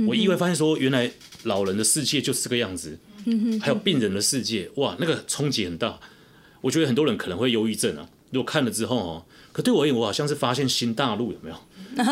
[0.07, 1.11] 我意外发现说，原来
[1.43, 2.97] 老人的世界就是这个样子，
[3.59, 5.99] 还有病人的世界，哇，那个冲击很大。
[6.61, 11.55] 我觉得很多人可能会忧郁症啊，如果看了之后哦，可对我而言，我好像是发现新大陆有没有？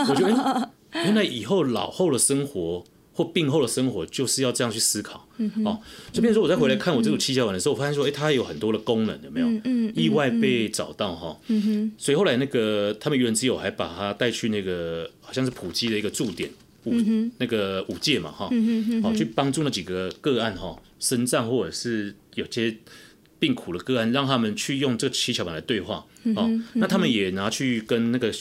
[0.10, 2.84] 我觉得、哎原来以后老后的生活
[3.20, 5.28] 或病后的生活就是要这样去思考、
[5.66, 5.78] 哦。
[6.14, 9.48] 这边说我再回来看我这组七巧板的时候，我发现说，哎、它有很多的功能，有没有？
[9.66, 11.38] 嗯意外被找到哈。
[11.98, 16.50] 所以后来那个他们愚人之友还把它带去那个好像是普及的一个驻点
[16.86, 16.94] 五、
[17.40, 18.50] 那个五界嘛哈，
[19.04, 22.74] 好、去帮助那几个个案哈，身障或者是有些
[23.38, 26.06] 病苦的个案，让他们去用这个七巧板来对话
[26.38, 26.50] 哦。
[26.76, 28.32] 那他们也拿去跟那个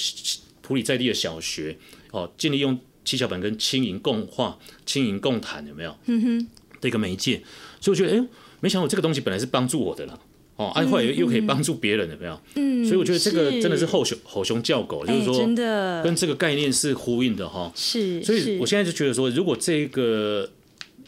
[0.62, 1.76] 普里在地的小学
[2.12, 5.96] 哦，建立用七巧板跟轻盈共话、轻盈共谈，有没有？
[6.78, 7.40] 的一个媒介，
[7.80, 8.26] 所以我觉得，哎呦，
[8.60, 10.18] 没想到这个东西本来是帮助我的啦。
[10.56, 12.38] 哦，啊，后来又又可以帮助别人，有没有？
[12.56, 17.72] 嗯，所以我觉得这个真的是吼熊吼熊叫狗，就是哎，说真的跟这个概念是呼应的哈。
[17.74, 20.50] 是，所以我现在就觉得说，如果这个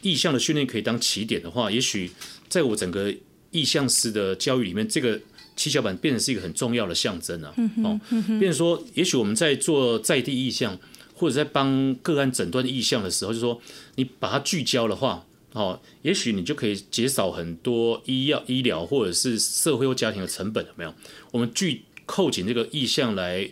[0.00, 2.10] 意向的训练可以当起点的话，也许
[2.48, 3.14] 在我整个
[3.50, 5.20] 意向师的教育里面，这个
[5.54, 7.52] 七巧板变成是一个很重要的象征啊。
[7.84, 8.00] 哦，
[8.40, 10.78] 变成说，也许我们在做在地意向，
[11.20, 13.60] 或者在帮个案诊断意向的时候，就说
[13.96, 15.26] 你把它聚焦的话。
[15.52, 20.94] 哦，也许你就可以减少很多医药、医疗或者是社会或家庭的成本，有没有？
[21.32, 23.50] 我们聚扣紧这个意向来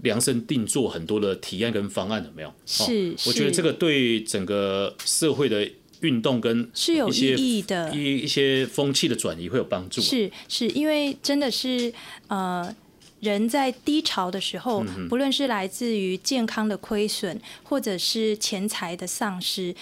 [0.00, 2.50] 量身定做很多的提案跟方案，有没有？
[2.64, 10.00] 是哦，我觉得这个对整个社会的运动跟是有一些意义的一一些风气的转移会有帮助。
[10.00, 11.92] 是是，因为真的是
[12.28, 12.74] 呃。
[13.20, 19.74] 人在低潮的时候，不论是来自于健康的亏损，或者是钱财的丧失，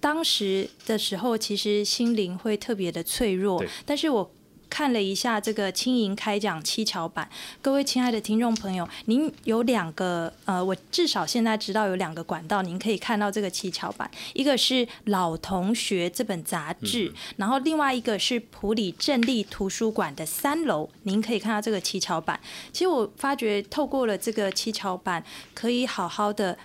[0.00, 3.64] 当时的时候，其实心灵会特别的脆弱。
[3.84, 4.30] 但是我
[4.74, 7.30] 看了一下这个轻盈开讲七巧板，
[7.62, 22.40] 各位亲爱的听众朋友，您有两个呃，我至少现在知道有两个管道，您可以看到这个七巧板，一个是老同学这本杂志，然后另外一个是普里镇立图书馆的三楼，您可以看到这个七巧板。
[22.72, 25.22] 其实我发觉透过了这个七巧板，
[25.54, 26.58] 可以好好的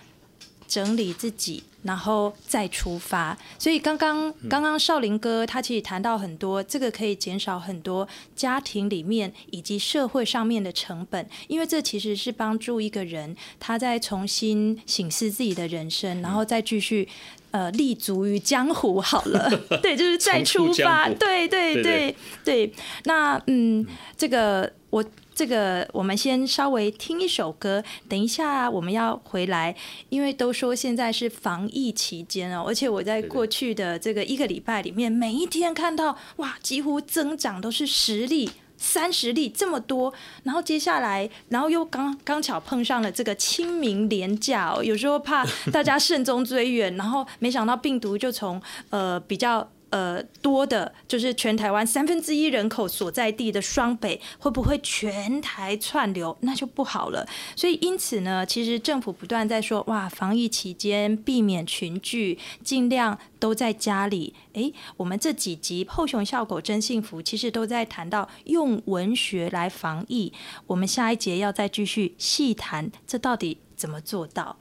[0.70, 3.36] 整理自己，然后再出发。
[3.58, 8.06] 所以刚刚刚刚少林哥他其实谈到很多，这个可以减少很多
[8.36, 17.08] 家庭里面以及社会上面的成本，因为这其实是帮助一个人他在重新审视自己的人生，然后再继续。
[17.52, 19.50] 呃，立足于江湖好了，
[19.82, 22.72] 对，就是再出出发对对对对。
[23.06, 23.84] 那嗯，
[24.16, 25.04] 这个我
[25.40, 29.74] 这个我们先稍微听一首歌，等一下我们要回来，
[30.10, 38.50] 因为都说现在是防疫期间哦，而且我在过去的这个一个礼拜里面，每一天看到哇，几乎增长都是十例。
[38.76, 49.66] 三十例这么多，然后接下来，然后又刚刚巧碰上了这个清明连假，有时候怕大家慎终追远，然后没想到病毒就从呃比较。
[49.90, 56.36] 呃，多的就是全台湾三分之一人口所在地的双北，会不会全台串流？
[56.42, 57.26] 那就不好了。
[57.56, 64.34] 所以因此呢，其实政府不断在说，哇，防疫期间避免群聚，尽量都在家里。
[64.52, 70.32] 诶，我们这几集后熊笑狗真幸福，其实都在谈到用文学来防疫。
[70.68, 74.56] 我们下一节要再继续细谈，这到底怎么做到？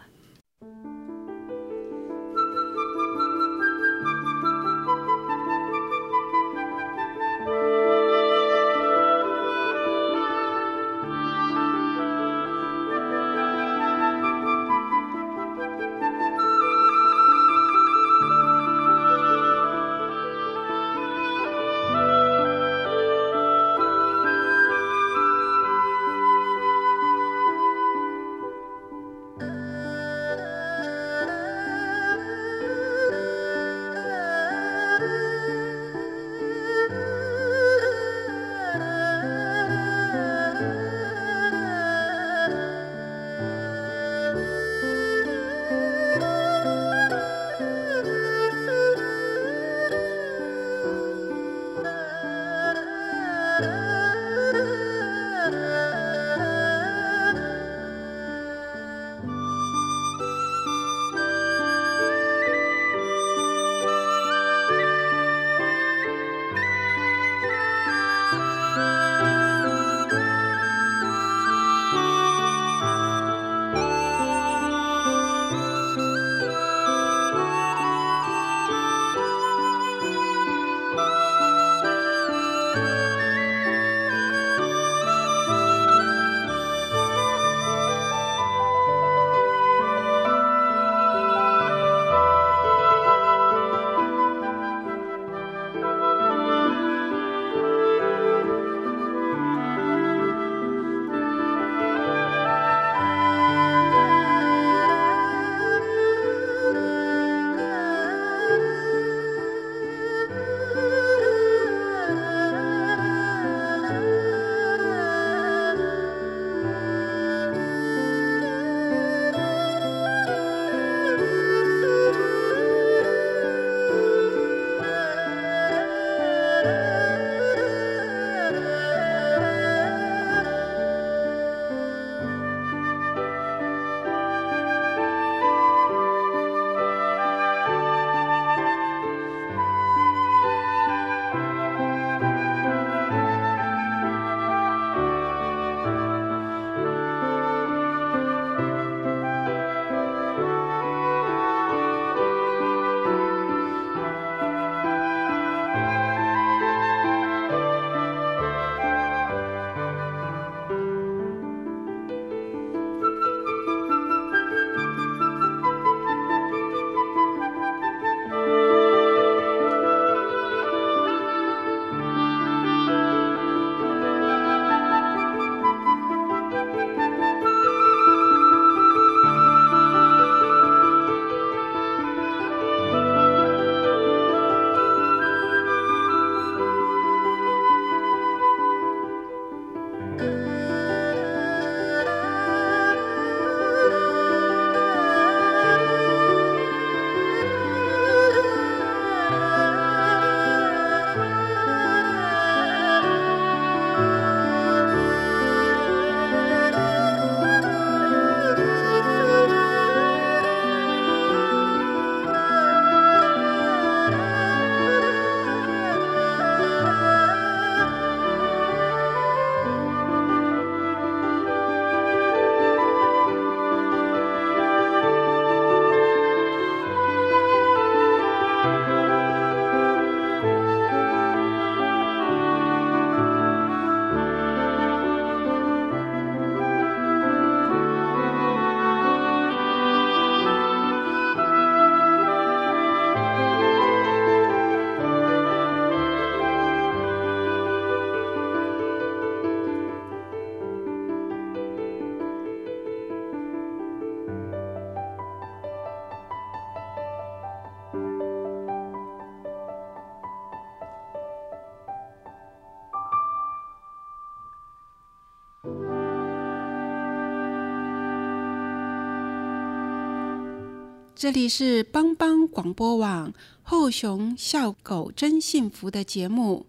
[271.20, 276.66] 这里是帮帮广播网后熊笑狗真幸福的节目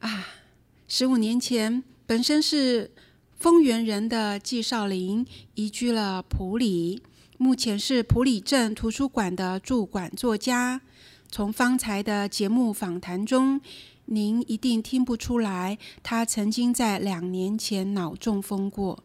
[0.00, 0.26] 啊！
[0.88, 2.90] 十五年前，本身是
[3.38, 5.24] 丰原人的纪少林
[5.54, 7.00] 移居了埔里，
[7.38, 10.80] 目前是埔里镇图书馆的驻馆作家。
[11.30, 13.60] 从方才的节目访谈中，
[14.06, 19.04] 您一定听不出来，他曾经在两年前脑中风过。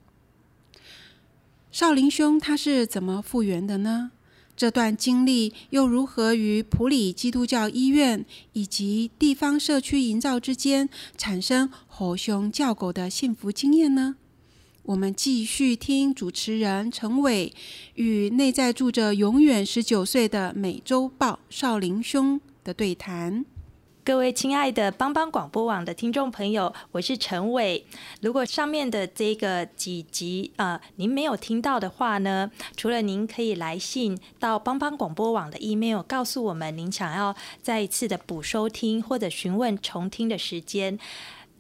[1.72, 4.14] 少林兄他是怎么复原的呢？
[4.62, 10.88] 这段经历又如何与普里基督教医院以及地方社区营造之间
[11.18, 14.18] 产生吼熊叫狗的幸福经验呢？
[14.84, 17.52] 我们继续听主持人陈伟
[17.96, 23.44] 与内在住着永远十九岁的美洲豹少林兄的对谈。
[24.04, 27.86] 各位亲爱的帮帮广播网的听众朋友，我是陈伟。
[28.20, 40.98] 如果上面的这个几集啊，您没有听到的话呢，除了您可以来信到帮帮广播网的 email 告诉我们您想要再一次的补收听或者询问重听的时间，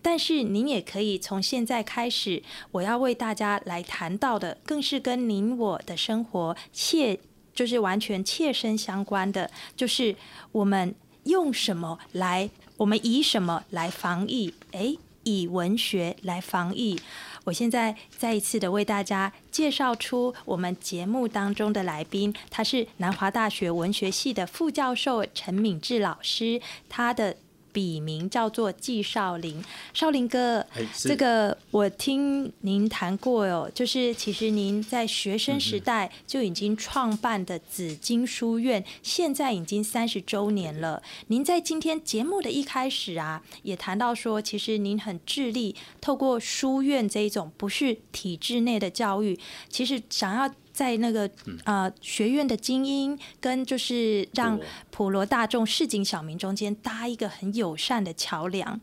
[0.01, 7.19] 但是您也可以从现在开始，我要为大家来谈到的，更是跟您我的生活切，
[7.53, 10.15] 就是完全切身相关的，就是
[10.51, 10.95] 我们。
[11.23, 12.49] 用什么来？
[12.77, 14.53] 我们以什么来防疫？
[14.71, 16.99] 诶，以文学来防疫。
[17.43, 27.37] 我现在再一次的为大家介绍出我们节目当中的来宾，他是南华大学文学系的副教授陈敏志老师，他的。
[27.71, 29.63] 笔名叫做纪少林，
[29.93, 30.65] 少林哥，
[30.97, 41.01] 这个我听您谈过哦，就是其实您在学生时代就已经创办的紫金书院，现在已经三十周年了。
[41.27, 50.49] 您在今天节目的一开始啊，也谈到说，其实您很致力透过书院这一种不是体制内的教育，其实想要。
[50.71, 51.29] 在那个
[51.63, 54.59] 呃学院的精英跟就是让
[54.89, 58.79] 普罗大众市井小民中间搭一个很友善的桥梁。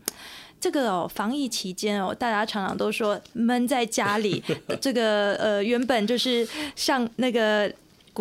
[0.61, 4.43] 这个哦，防疫期间哦，大家常常都说闷在家里，
[4.81, 7.73] 这个呃原本就是像那个。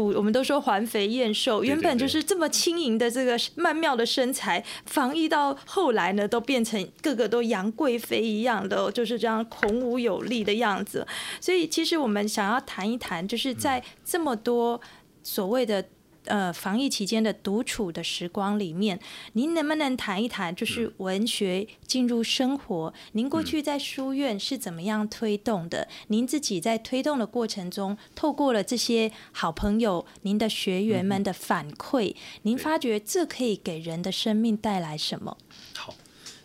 [0.05, 11.05] 我们都说环肥燕瘦，原本就是这么轻盈的这个曼妙的身材，防疫到后来呢，都变成个个都杨贵妃一样的，就是这样孔武有力的样子。
[11.41, 14.79] 所以，其实我们想要谈一谈，就是在这么多
[15.23, 15.83] 所谓的。
[16.27, 18.99] 呃，防疫期间的独处的时光里面，
[19.33, 22.93] 您能不能谈一谈，就是文学进入生活？
[23.13, 25.87] 您过去在书院是怎么样推动的？
[26.07, 35.37] 您自己在推动的过程中，透过了这些好朋友、您的学员们的反馈，您发觉这可以给人的生命带来什么？
[35.75, 35.95] 好，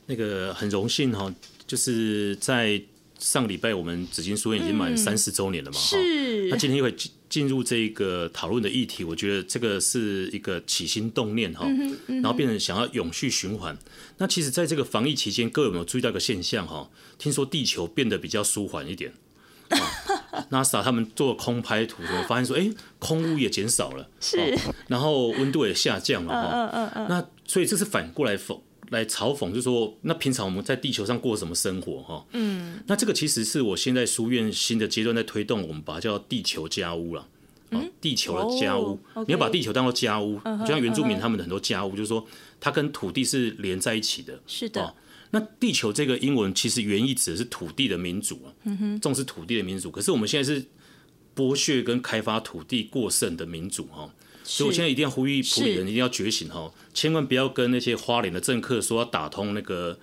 [0.07, 1.35] 那个很荣幸哈，
[1.66, 2.83] 就是在。
[3.18, 5.78] 上礼拜我们紫金书院已经满三十周年了嘛？
[5.78, 6.49] 是。
[6.49, 11.66] 那今天会进进入这个讨论的议题，我觉得这个是一个起心动念哈，
[12.07, 13.74] 然后变成想要永续循环。
[14.18, 16.91] 那其实，在这个防疫期间，各位有没有注意到一个现象哈？
[17.16, 19.14] 听说地球变得比较舒缓一点。
[20.51, 24.55] NASA 他们做空拍图，我发现说，哎，空污也减少了，是。
[24.89, 26.51] 然后温度也下降了哈。
[26.53, 27.07] 嗯嗯嗯。
[27.09, 28.62] 那所以这是反过来否？
[28.93, 32.24] 来嘲讽，就说那平常我们在地球上过什么生活哈？
[32.32, 37.26] 嗯，那这个其实是我现在书院新的阶段在推动，我们把它叫地球家屋了。
[37.70, 42.24] 嗯，地球的家屋，你要把地球当做家屋，就像原住民他们的很多家屋，就是说
[42.61, 44.38] 它跟土地是连在一起的。
[44.47, 44.95] 是的。
[45.30, 48.53] 那地球这个英文其实原意指的是土地的民主啊，
[49.01, 49.90] 重视土地的民主。
[49.90, 50.62] 可是我们现在是
[51.34, 54.12] 剥削跟开发土地过剩的民主哈。
[54.45, 59.99] 所以，我现在一定要呼吁普里人一定要觉醒哈，千万不要跟那些花莲的政客说要打通那个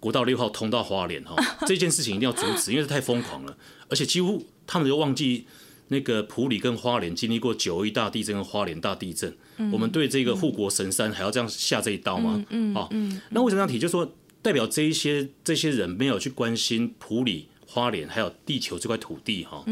[0.00, 1.36] 国道六号通到花莲哈，
[1.66, 3.56] 这件事情一定要阻止，因为太疯狂了，
[3.88, 5.46] 而且几乎他们都忘记
[5.88, 9.36] 那个普里跟花莲经历过九一大地震跟花莲大地震，
[9.70, 12.42] 我们对这个护国神山还要这样下这一刀吗？
[12.74, 12.88] 啊，
[13.30, 13.78] 那为什么要提？
[13.78, 19.64] 就是说，代表这一些这些人没有去关心普里、花莲还有地球这块土地哈，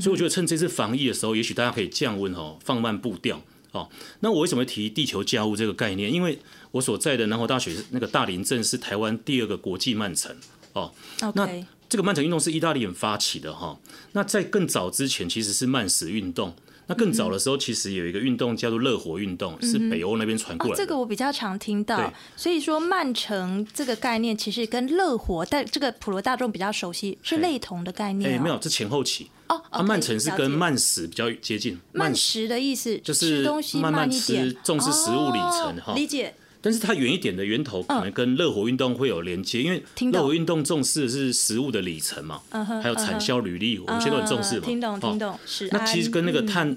[0.00, 3.42] 所以我觉得趁这次防疫的时候，也许大家可以降温哈，放慢步调。
[3.72, 3.88] 哦，
[4.20, 6.12] 那我为什么提地球家务这个概念？
[6.12, 6.38] 因为
[6.70, 10.34] 我所在的南华大学那个大林镇是台湾第二个国际慢城
[10.72, 10.92] 哦。
[11.34, 11.48] 那
[11.88, 13.78] 这个慢城运动是意大利人发起的哈。
[14.12, 16.54] 那在更早之前其实是慢食运动。
[16.88, 20.74] 那更早的时候其实有一个运动叫做热火运动，是北欧那边传过来。
[20.76, 22.12] 这个我比较常听到。
[22.34, 28.32] 所以说曼城这个概念其实跟热火，但这个普罗大众比较熟悉，是类同的概念。
[28.32, 29.30] 哎，没有，这前后期。
[29.48, 31.78] 哦，啊，曼城是跟慢食比较接近。
[31.92, 35.94] 慢食的意思就是东西慢慢吃，重视食物里程哈。
[35.94, 36.34] 理解。
[36.60, 39.82] 但是它远一点的源头可能跟热火运动会有连接，因为
[40.12, 42.40] 热火运动重视的是食物的里程嘛，
[42.82, 44.66] 还有产销履历，我们现在都很重视嘛。
[44.66, 45.38] 听懂，听懂。
[45.46, 45.68] 是。
[45.70, 46.76] 那其实跟那个碳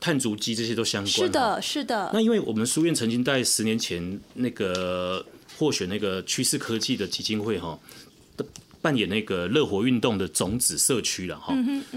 [0.00, 1.12] 碳足迹这些都相关。
[1.12, 2.10] 是的，是的。
[2.14, 5.24] 那因为我们书院曾经在十年前那个
[5.58, 7.78] 获选那个趋势科技的基金会哈，
[8.80, 11.52] 扮演那个热火运动的种子社区了哈。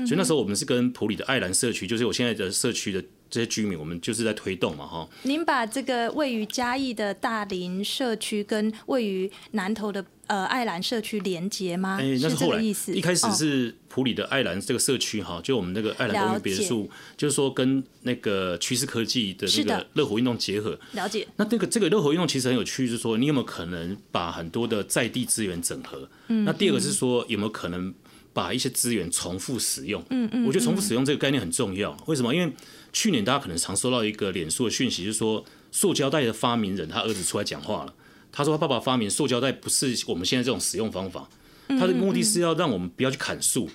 [0.05, 3.01] 所以那时候我们是跟普里的爱兰社区，就是我现在的社区的
[3.31, 5.09] 这些居民，我们就是在推动嘛哈。
[5.23, 10.05] 您把这个位于嘉义的大林社区跟位于南投的。
[10.27, 11.97] 呃，爱兰社区连接吗？
[11.99, 12.95] 哎，那是后来意思。
[12.95, 20.79] 一开始是普里的爱兰这个社区哈，就我们那个爱兰公寓别墅，就是说跟那个趋势科技的那个热火运动结合。
[20.93, 21.27] 了解。
[21.35, 26.07] 那这个这个热火运动其实很有趣，就是说你有没有可能把很多的在地资源整合？
[26.29, 26.45] 嗯。
[26.45, 27.93] 那第二个是说有没有可能
[28.31, 30.01] 把一些资源重复使用？
[30.11, 30.45] 嗯嗯。
[30.45, 31.91] 我觉得重复使用这个概念很重要。
[32.05, 32.33] 为什么？
[32.33, 32.49] 因为
[32.93, 37.93] 去年大家可能常收到一个脸书的讯息，就是说塑胶袋的发明人他儿子出来讲话了。
[38.33, 41.29] 他说：“他爸爸发明塑胶袋不是我们现在这种使用方法，
[41.67, 43.69] 他的目的是要让我们不要去砍树。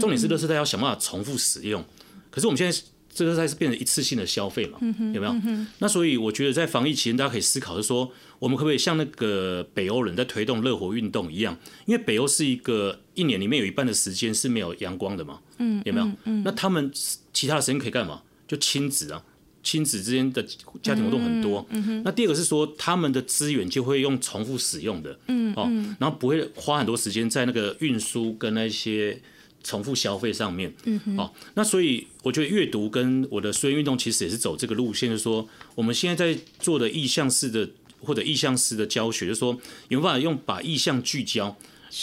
[0.00, 1.84] 重点是，垃圾袋要想办法重复使用。
[2.30, 2.78] 可是我们现在
[3.12, 4.78] 这垃圾袋是变成一次性的消费嘛？
[5.12, 5.34] 有没有？
[5.80, 11.54] 那所以我觉得在防疫期间，大家可以思考是说，我们可不可以像那个北欧人在推动热火运动一样？
[11.84, 15.38] 因为北欧是一个一年里面有一半的时间是没有阳光的嘛？
[15.84, 16.08] 有没有？
[16.44, 16.90] 那他们
[17.34, 18.22] 其他的时间可以干嘛？
[18.48, 19.22] 就亲子啊。”
[19.60, 20.42] 亲子之间的
[20.82, 25.68] 家庭活动很多，嗯那第二个是说他们的资源就会用重复使用的，嗯哦，
[25.98, 29.20] 然后不会花很多时间在那个运输跟那些
[29.62, 37.68] 重复消费上面，嗯哦，那所以我觉得阅读跟我的书院运动其实也是走这个路线，就是说我们现在在做的意向式的
[38.00, 41.54] 或者意向式的教学，就是说有办法用把意向聚焦，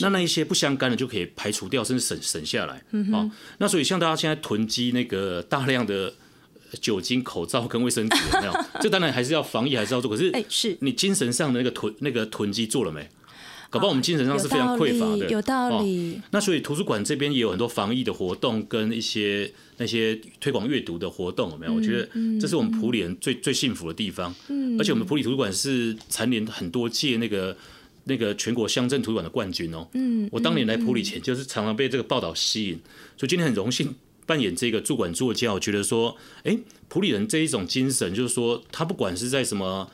[0.01, 6.13] 那那一些不相干的就可以排除掉，甚至省省下来，嗯哦，那所以像大家现在囤积那个大量的。
[6.81, 8.53] 酒精、口罩跟卫生纸有没有？
[8.81, 10.09] 这当然还是要防疫，还是要做。
[10.09, 13.07] 可是，哎，是你精神上的那个囤那个囤积做了没？
[13.69, 15.29] 搞不好我们精神上是非常匮乏的。
[15.29, 16.21] 有道理。
[16.31, 21.73] 那所以图书馆这边也有很多防疫的活动，跟一些那些推广阅读的活动，有没有？
[21.73, 22.07] 我觉得
[22.39, 24.33] 这是我们普里人最最幸福的地方。
[24.47, 24.79] 嗯。
[24.79, 27.57] 而且我们普里图书馆是蝉联很多届那个
[28.05, 29.85] 那个全国乡镇图书馆的冠军哦。
[29.93, 30.29] 嗯。
[30.31, 32.79] 我当年来普里前，就是常常被这个报道吸引，
[33.17, 33.93] 所以今天很荣幸。
[34.25, 36.57] 扮演这个驻馆作家，我觉得说，哎，
[36.87, 39.89] 普里人这一种精神，就是说，他不管是在什么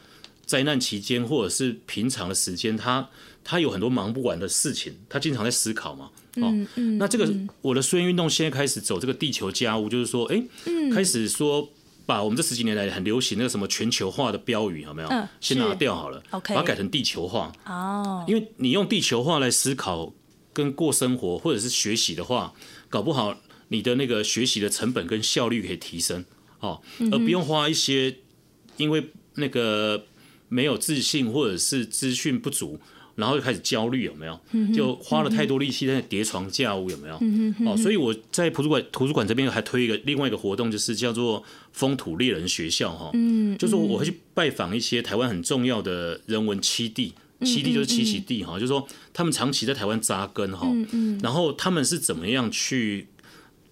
[0.45, 3.09] 灾难期间，或者是平常的时间，他
[3.43, 6.09] 他有很多忙不完的事情，他经常在思考嘛。
[6.37, 6.49] 哦，
[6.97, 7.29] 那这个
[7.61, 10.41] 我的书院运动现在开始走这个地球家务，就是说，哎，
[10.93, 11.69] 开始说
[12.05, 15.09] 把我们这十几年来很流行那个什么全球化的标语，有没有？
[15.41, 17.51] 先拿掉好了把它改成地球化。
[17.65, 20.13] 哦，因为你用地球化来思考
[20.53, 22.53] 跟过生活，或者是学习的话，
[22.87, 23.37] 搞不好。
[23.71, 26.25] 你的那个学习的成本跟效率可以提升，
[26.59, 28.17] 哦，而不用花一些
[28.75, 29.01] 因为
[29.35, 30.05] 那个
[30.49, 32.77] 没有自信或者是资讯不足，
[33.15, 34.37] 然后就开始焦虑，有没有？
[34.75, 37.15] 就花了太多力气在叠床架屋，有没有？
[37.65, 41.41] 哦，所以我在图书馆图书馆这边还推一个另外一个活动，就是叫做
[41.71, 50.67] 风土猎人学校，哈，嗯，就是我会去拜访一些台湾很重要的人文栖地，栖地就是栖息地，哈，就是说他们长期在台湾扎根，哈，
[51.23, 53.07] 然后他们是怎么样去。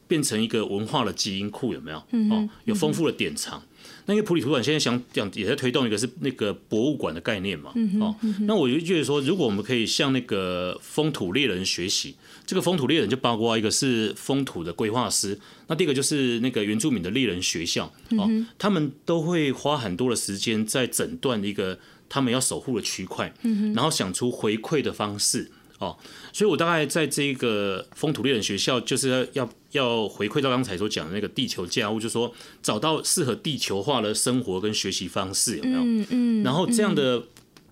[0.09, 1.97] 变成一个文化的基因库有没有？
[2.29, 3.63] 哦，有丰富的典藏。
[4.05, 7.71] 那因为普里图书馆现在想讲也在推动一个是那个博物馆的概念嘛？
[8.01, 17.85] 哦，那我就觉得说，如果我们可以向那个风土猎人学习，这个风土猎人就包括一个是风土的规划师，那第二个就是那个原住民的猎人学校
[18.17, 21.77] 哦，他们都会花很多的时间在诊断一个
[22.09, 23.31] 他们要守护的区块，
[23.75, 25.51] 然后想出回馈的方式。
[25.79, 25.97] 哦，
[26.39, 32.33] 所以我大概在这个风土猎人学校，就是要要回馈到刚才所讲的那个地球家务，就是说
[32.63, 35.79] 找到适合地球化的生活跟学习方式，有没有？
[35.81, 36.41] 嗯嗯。
[36.41, 37.21] 然后这样的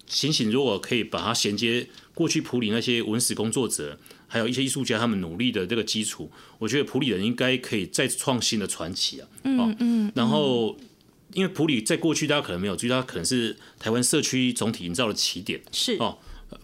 [0.06, 3.98] 情形，如果可以把它衔接过去普里那些文史工作者，
[4.28, 9.28] 还有一些艺术家他们努力的这个基础，我觉得普里人应该可以再创新的传奇啊。
[9.46, 10.12] 嗯嗯。
[10.14, 10.76] 然后，
[11.32, 15.62] 因为普里在过去大家可能没有注意，它可能是台湾社区总体营造的起点。
[15.72, 16.18] 是哦。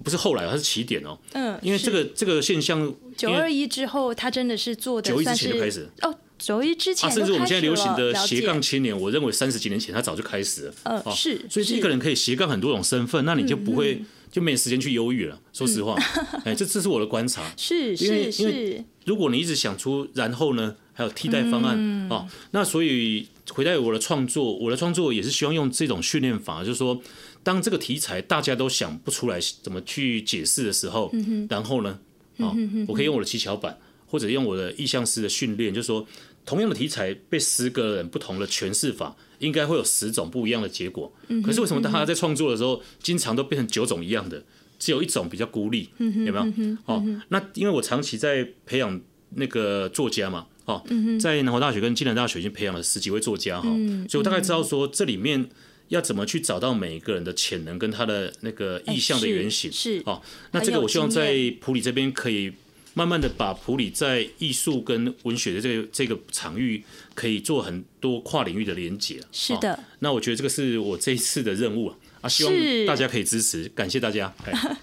[0.04, 1.18] 不是后来，它是起点哦。
[1.34, 6.16] 嗯，因为这个这个现象，九二一之后，他真的是做的九一之前就开始哦。
[6.40, 10.74] 九一之前，甚至我们现在流行的斜杠青年，我认为三十几年前他早就开始了。
[10.84, 11.40] 嗯，是。
[11.50, 15.40] 所以一个人可以斜杠很多种身份，那你就不会就没时间去忧郁了。
[15.54, 15.96] 说实话，
[16.44, 17.50] 哎，这这是我的观察。
[17.56, 18.84] 是是是。
[19.06, 27.01] 如果你一直想出然后呢，还有替代方案哦，那所以回到我的创作，我的创作也是希望用这种训练法，就是说。
[27.45, 31.12] 当这个题材大家都想不出来怎么去解释的时候，
[31.49, 31.99] 然后呢，
[32.38, 32.56] 啊，
[32.88, 33.78] 我可以用我的七巧板，
[34.08, 36.08] 或者用我的意向师的训练，就是说，
[36.45, 41.14] 同样的题材被十个人不同的诠释法，应该会有十种不一样的结果。
[41.43, 44.41] 可是为什么大家在创作的时候，经常都变成九种一样的，
[44.84, 45.88] 只有一种比较孤立？
[45.98, 46.78] 有没有？
[46.86, 49.00] 哦，那因为我长期在培养
[49.36, 50.84] 那个作家嘛，哦，
[51.22, 55.50] 在南华大学跟暨南大学已经培养了十几位作家哈，嗯所以我大概知道说这里面
[55.88, 59.72] 要怎么去找到每一个人的潜能跟他的那个意向的原型。
[59.72, 60.22] 哎是是哦，
[60.52, 62.52] 那这个我希望在普里这边可以
[62.94, 66.84] 慢慢的把普里在艺术跟文学的这个这个场域
[67.16, 69.20] 可以做很多跨领域的连接。
[69.22, 74.34] 哦是的，那我觉得这个是我这一次的任务啊，啊，希望大家可以支持，感谢大家。
[74.47, 74.78] 哎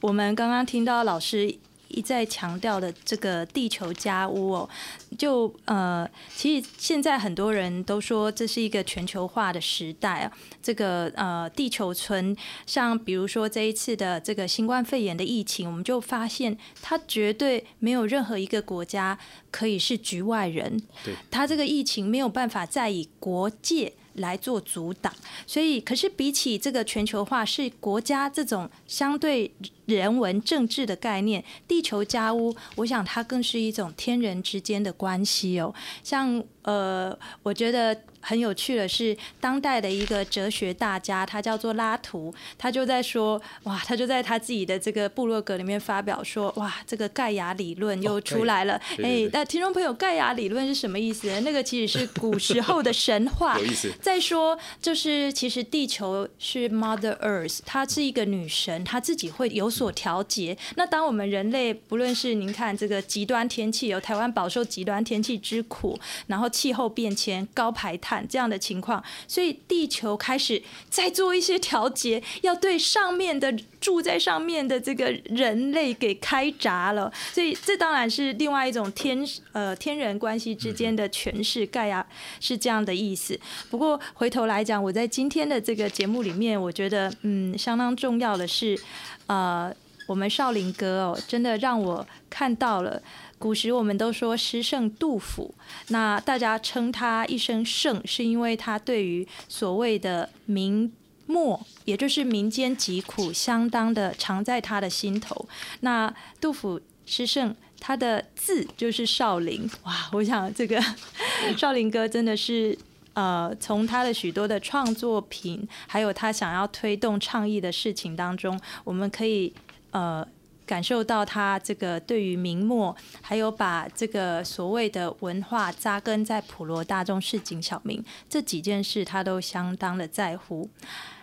[0.00, 1.54] 我们刚刚听到老师
[1.88, 4.68] 一再强调的这个地球家屋哦，
[5.16, 10.32] 就呃，其实现在很多人都说这是一个全球化的时代啊。
[10.62, 12.36] 这个呃，地球村，
[12.66, 19.18] 像比如说这一次的这个新冠肺炎的疫情，我们就发现它绝对没有任何一个国家
[19.50, 20.82] 可以是局外人。
[21.02, 23.94] 对，它这个疫情没有办法再以国界。
[24.14, 25.12] 来做阻挡，
[25.46, 29.52] 所以可是比起这个全球化，是国家这种相对
[29.86, 35.74] 人文政治的概念，地球家屋，我想它更是一种天人之间的关系哦。
[36.02, 37.94] 像呃，我觉得
[38.24, 48.80] 很有趣的是，当代的一个哲学大家，他叫做拉图，他就在说，哇，他就在他自己的这个部落格里面发表说，哇，这个盖亚理论又出来了。
[49.02, 51.40] 哎，那听众朋友，盖亚理论是什么意思呢？
[51.40, 53.92] 那个其实是古时候的神话 有意思。
[54.00, 60.56] 再说，就是其实地球是 Mother Earth，她是一个女神，她自己会有所调节。
[60.76, 73.50] 那当我们人类，不论是您看这个极端天气，有台湾饱受极端天气之苦，然后气候变迁、高排碳这样的情况，所以地球开始在做一些调节，要对上面的
[73.80, 77.10] 住在上面的这个人类给开闸了。
[77.32, 82.06] 所以这当然是另外一种天呃天人关系之间的诠释，盖亚
[82.40, 83.38] 是这样的意思。
[83.70, 88.78] 不过回头来讲，我在今天的这个节目里面，我觉得嗯相当重要的是，
[89.26, 89.72] 呃，
[90.06, 93.00] 我们少林哥哦，真的让我看到了。
[93.38, 95.54] 古时我们都说诗圣杜甫，
[95.88, 100.92] 那大家称他一声圣，是因为他对于所谓的民
[101.26, 105.48] 末，也就是民间疾苦，相当的常在他的心头。
[105.80, 107.54] 那杜甫诗圣。
[107.86, 110.08] 他的字就是少林，哇！
[110.12, 110.82] 我想这个
[111.54, 112.74] 少林哥真的是
[113.12, 119.52] 呃，从他的许多的创作品，还有他想要推动倡议的事情当中，我们可以
[119.90, 120.26] 呃
[120.66, 130.68] 感受到他这个对于明末，还有把这个所谓的文化扎根在普罗大众市井小民这几件事，他都相当的在乎。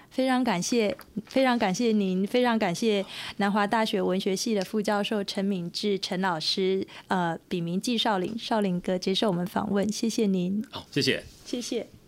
[0.09, 0.93] 非常感谢，
[1.27, 3.05] 非常感谢您，非常感谢
[3.37, 11.23] 南华大学文学系的副教授陈敏志陈老师，呃，笔名纪少林，少林哥接受我们访问，谢谢您，好，谢谢。
[11.45, 12.00] 谢谢。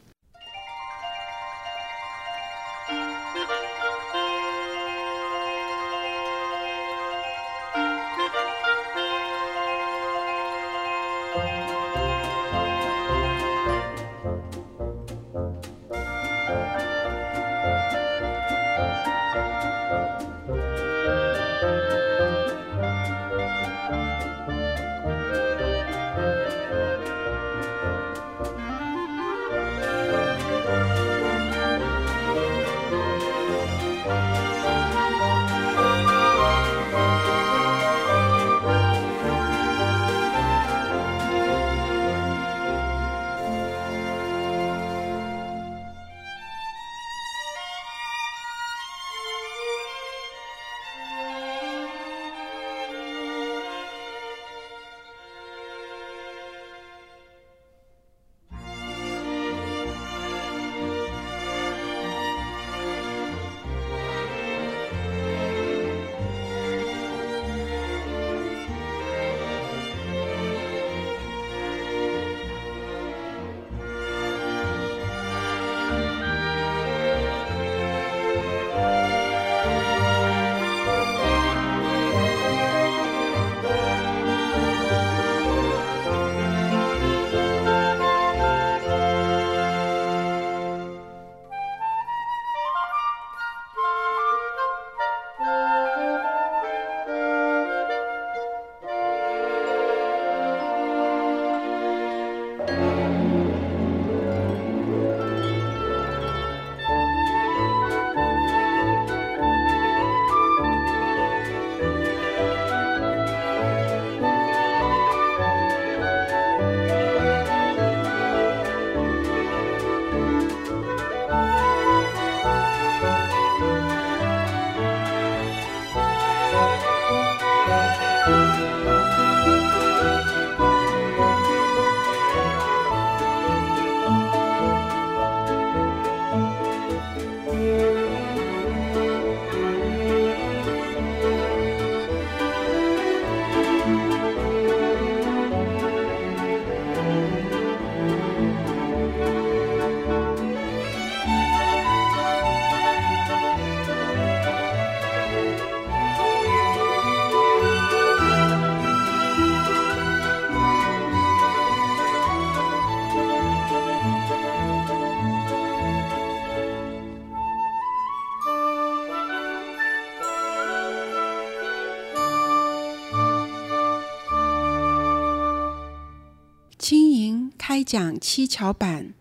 [177.83, 179.13] 讲七巧板，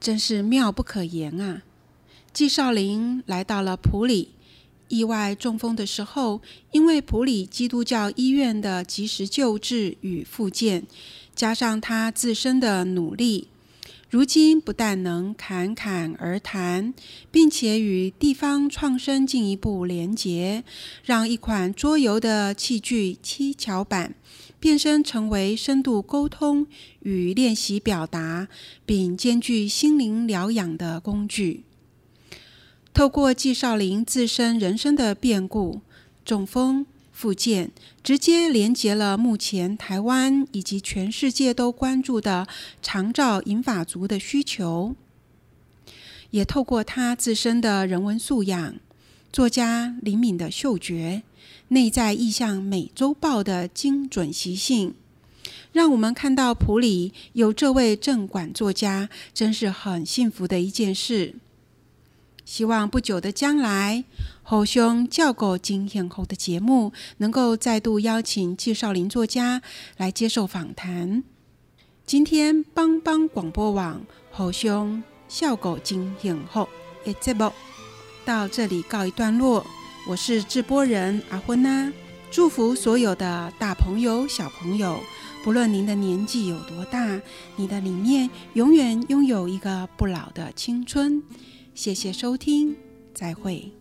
[0.00, 1.62] 真是妙不可言啊！
[2.32, 4.30] 纪少林来到了普里，
[4.88, 6.40] 意外中风的时候，
[6.72, 10.86] 因为普里基督教医院的及时救治与复健，
[11.34, 13.48] 加上他自身的努力。
[14.10, 16.94] 如今不但能侃侃而谈，
[17.32, 20.62] 并且与地方创生进一步连结，
[21.04, 24.14] 让一款桌游的器具七巧板
[24.64, 26.66] 变身成为深度沟通
[27.00, 28.48] 与练习表达，
[28.86, 31.64] 并兼具心灵疗养的工具。
[32.94, 35.82] 透过纪少林自身人生的变故，
[36.24, 36.86] 中风。
[37.12, 42.48] 复健直接连接了目前台湾以及全世界都关注的
[42.80, 44.96] 长照银发族的需求，
[46.30, 48.76] 也透过他自身的人文素养、
[49.30, 51.22] 作家灵敏的嗅觉、
[51.68, 54.94] 内在意象美洲豹的精准习性，
[55.72, 61.34] 让我们看到普里有这位镇馆作家，真是很幸福的一件事。
[62.44, 64.04] 希望不久的将来，
[64.42, 69.62] 后兄教狗经验后的节目能够再度邀请纪少林作家
[69.96, 71.24] 来接受访谈。
[72.04, 76.68] 今天帮帮广播网后兄笑狗经验后
[77.02, 77.50] 的节目
[78.26, 79.64] 到这里告一段落。
[80.06, 81.90] 我是制播人阿昏呐，
[82.30, 85.00] 祝福所有的大朋友小朋友，
[85.42, 87.18] 不论您的年纪有多大，
[87.56, 91.22] 你的里面永远拥有一个不老的青春。
[91.74, 92.76] 谢谢收听，
[93.14, 93.72] 再会。